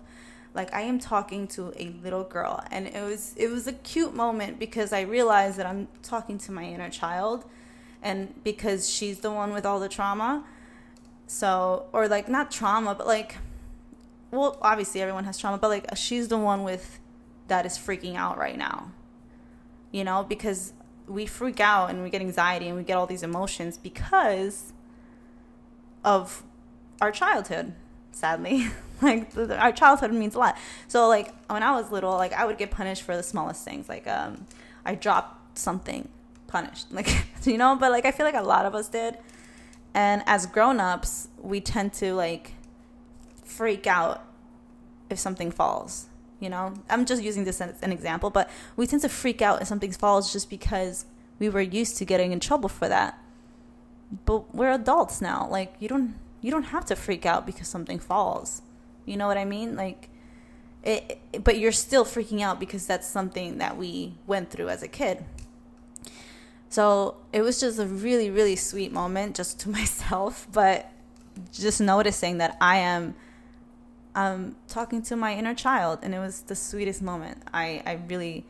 like 0.55 0.75
I 0.75 0.83
am 0.83 0.99
talking 0.99 1.47
to 1.49 1.73
a 1.77 1.91
little 2.03 2.25
girl 2.25 2.63
and 2.71 2.87
it 2.87 3.03
was 3.03 3.35
it 3.37 3.49
was 3.49 3.67
a 3.67 3.73
cute 3.73 4.15
moment 4.15 4.59
because 4.59 4.93
I 4.93 5.03
realized 5.03 5.59
that 5.59 5.67
I'm 5.67 5.89
talking 6.03 6.39
to 6.39 6.53
my 6.53 6.65
inner 6.65 6.91
child 6.91 7.45
and 8.03 8.35
because 8.45 8.89
she's 8.89 9.21
the 9.21 9.31
one 9.31 9.53
with 9.53 9.67
all 9.67 9.81
the 9.81 9.89
trauma 9.89 10.45
so 11.27 11.87
or 11.93 12.09
like 12.09 12.29
not 12.29 12.51
trauma 12.51 12.95
but 12.95 13.07
like 13.07 13.37
well 14.31 14.59
obviously 14.63 15.01
everyone 15.01 15.25
has 15.25 15.39
trauma 15.39 15.59
but 15.59 15.69
like 15.69 15.87
she's 15.97 16.29
the 16.29 16.39
one 16.39 16.65
with 16.65 16.99
that 17.49 17.67
is 17.67 17.79
freaking 17.79 18.17
out 18.17 18.39
right 18.39 18.59
now 18.59 18.91
you 19.91 20.05
know 20.05 20.25
because 20.25 20.73
we 21.07 21.27
freak 21.27 21.61
out 21.61 21.91
and 21.91 22.03
we 22.03 22.11
get 22.11 22.21
anxiety 22.21 22.69
and 22.69 22.77
we 22.77 22.83
get 22.83 22.97
all 22.97 23.07
these 23.07 23.23
emotions 23.23 23.79
because 23.79 24.73
of 26.05 26.43
our 27.01 27.11
childhood 27.11 27.75
sadly. 28.19 28.67
Like 29.01 29.31
our 29.37 29.71
childhood 29.71 30.13
means 30.13 30.35
a 30.35 30.41
lot. 30.41 30.59
So 30.89 31.07
like 31.07 31.33
when 31.49 31.63
i 31.63 31.71
was 31.71 31.93
little 31.93 32.11
like 32.15 32.33
i 32.33 32.45
would 32.45 32.59
get 32.59 32.73
punished 32.73 33.05
for 33.05 33.17
the 33.17 33.23
smallest 33.23 33.65
things. 33.65 33.89
Like 33.89 34.09
um 34.09 34.45
i 34.85 34.97
dropped 34.97 35.57
something 35.57 36.09
punished. 36.49 36.89
Like 36.93 37.09
you 37.45 37.59
know 37.59 37.77
but 37.77 37.93
like 37.93 38.05
i 38.07 38.11
feel 38.11 38.27
like 38.27 38.35
a 38.35 38.43
lot 38.43 38.67
of 38.67 38.75
us 38.75 38.89
did. 38.89 39.17
And 39.95 40.25
as 40.27 40.47
grown-ups 40.47 41.29
we 41.41 41.61
tend 41.61 41.93
to 42.03 42.13
like 42.15 42.55
freak 43.45 43.87
out 43.87 44.25
if 45.11 45.21
something 45.21 45.53
falls 45.53 46.08
you 46.41 46.49
know 46.49 46.75
i'm 46.89 47.05
just 47.05 47.23
using 47.23 47.45
this 47.45 47.61
as 47.61 47.81
an 47.83 47.93
example 47.93 48.31
but 48.31 48.49
we 48.77 48.87
tend 48.87 49.03
to 49.03 49.09
freak 49.09 49.43
out 49.43 49.61
if 49.61 49.69
something 49.69 49.93
falls 49.93 50.33
just 50.33 50.49
because 50.49 51.05
we 51.39 51.49
were 51.49 51.61
used 51.61 51.97
to 51.97 52.05
getting 52.05 52.33
in 52.33 52.41
trouble 52.41 52.69
for 52.69 52.89
that 52.89 53.19
but 54.25 54.55
we're 54.55 54.73
adults 54.73 55.21
now 55.21 55.47
like 55.51 55.75
you 55.81 55.89
don't 55.89 56.15
you 56.41 56.51
don't 56.51 56.65
have 56.65 56.85
to 56.85 56.95
freak 56.95 57.27
out 57.27 57.45
because 57.45 57.67
something 57.69 57.99
falls 57.99 58.63
you 59.09 59.17
know 59.17 59.27
what 59.27 59.39
I 59.39 59.47
mean? 59.47 59.75
Like, 59.75 60.11
it, 60.85 61.19
but 61.43 61.59
you're 61.59 61.73
still 61.73 62.05
freaking 62.05 62.43
out 62.43 62.61
because 62.61 62.87
that's 62.87 63.09
something 63.09 63.59
that 63.59 63.77
we 63.77 64.15
went 64.27 64.51
through 64.51 64.69
as 64.69 64.83
a 64.83 64.89
kid. 64.89 65.25
So 66.69 67.17
it 67.33 67.41
was 67.41 67.59
just 67.59 67.79
a 67.79 67.87
really, 67.87 68.31
really 68.31 68.55
sweet 68.55 68.93
moment 68.93 69.35
just 69.35 69.59
to 69.61 69.69
myself, 69.79 70.47
but 70.53 70.93
just 71.53 71.81
noticing 71.81 72.39
that 72.39 72.57
I 72.61 72.77
am 72.77 73.15
um, 74.19 74.57
talking 74.67 75.01
to 75.03 75.15
my 75.15 75.35
inner 75.37 75.55
child, 75.55 76.01
and 76.03 76.13
it 76.13 76.19
was 76.19 76.43
the 76.43 76.57
sweetest 76.57 77.01
moment. 77.01 77.41
I, 77.55 77.83
I 77.87 78.01
really, 78.09 78.45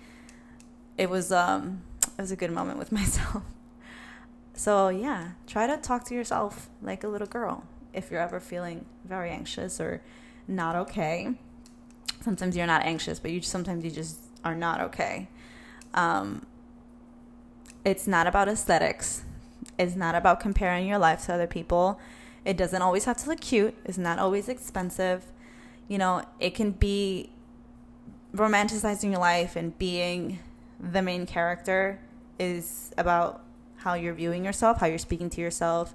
it 0.96 1.10
was 1.10 1.30
um, 1.30 1.82
it 2.16 2.22
was 2.22 2.30
a 2.30 2.36
good 2.36 2.50
moment 2.50 2.78
with 2.78 2.90
myself. 3.00 3.42
So 4.54 4.88
yeah, 4.88 5.32
try 5.46 5.66
to 5.66 5.76
talk 5.76 6.04
to 6.04 6.14
yourself 6.14 6.70
like 6.80 7.04
a 7.04 7.08
little 7.08 7.26
girl 7.26 7.64
if 7.92 8.10
you're 8.10 8.20
ever 8.20 8.40
feeling 8.40 8.86
very 9.04 9.28
anxious 9.30 9.78
or 9.78 10.00
not 10.46 10.74
okay. 10.74 11.34
Sometimes 12.22 12.56
you're 12.56 12.66
not 12.66 12.84
anxious, 12.84 13.18
but 13.18 13.30
you 13.30 13.42
sometimes 13.42 13.84
you 13.84 13.90
just 13.90 14.20
are 14.44 14.54
not 14.54 14.80
okay. 14.80 15.28
Um, 15.92 16.46
it's 17.84 18.06
not 18.06 18.26
about 18.26 18.48
aesthetics. 18.48 19.22
It's 19.78 19.94
not 19.94 20.14
about 20.14 20.40
comparing 20.40 20.88
your 20.88 20.98
life 20.98 21.26
to 21.26 21.34
other 21.34 21.46
people. 21.46 22.00
It 22.46 22.56
doesn't 22.56 22.80
always 22.80 23.04
have 23.04 23.18
to 23.18 23.28
look 23.28 23.40
cute. 23.40 23.74
It's 23.84 23.98
not 23.98 24.18
always 24.18 24.48
expensive. 24.48 25.26
You 25.88 25.98
know, 25.98 26.22
it 26.38 26.54
can 26.54 26.72
be 26.72 27.30
romanticizing 28.34 29.10
your 29.10 29.20
life 29.20 29.56
and 29.56 29.76
being 29.78 30.38
the 30.78 31.02
main 31.02 31.26
character 31.26 31.98
is 32.38 32.92
about 32.96 33.42
how 33.76 33.94
you're 33.94 34.14
viewing 34.14 34.44
yourself, 34.44 34.78
how 34.80 34.86
you're 34.86 34.98
speaking 34.98 35.30
to 35.30 35.40
yourself, 35.40 35.94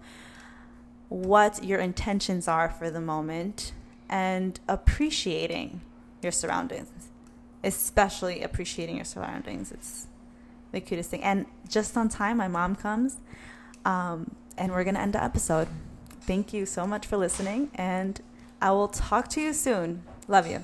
what 1.09 1.63
your 1.63 1.79
intentions 1.79 2.47
are 2.47 2.69
for 2.69 2.89
the 2.89 2.99
moment, 2.99 3.73
and 4.09 4.59
appreciating 4.67 5.81
your 6.21 6.31
surroundings, 6.31 7.09
especially 7.63 8.41
appreciating 8.41 8.95
your 8.95 9.05
surroundings. 9.05 9.71
It's 9.71 10.07
the 10.71 10.81
cutest 10.81 11.11
thing. 11.11 11.23
And 11.23 11.45
just 11.67 11.95
on 11.95 12.09
time, 12.09 12.37
my 12.37 12.47
mom 12.47 12.75
comes, 12.75 13.17
um, 13.85 14.35
and 14.57 14.71
we're 14.71 14.83
going 14.83 14.95
to 14.95 15.01
end 15.01 15.13
the 15.13 15.23
episode. 15.23 15.67
Thank 16.21 16.53
you 16.53 16.65
so 16.65 16.87
much 16.87 17.05
for 17.05 17.17
listening, 17.17 17.69
and 17.75 18.19
I 18.63 18.71
will 18.71 18.87
talk 18.87 19.27
to 19.31 19.41
you 19.41 19.51
soon. 19.51 20.03
Love 20.29 20.47
you. 20.47 20.63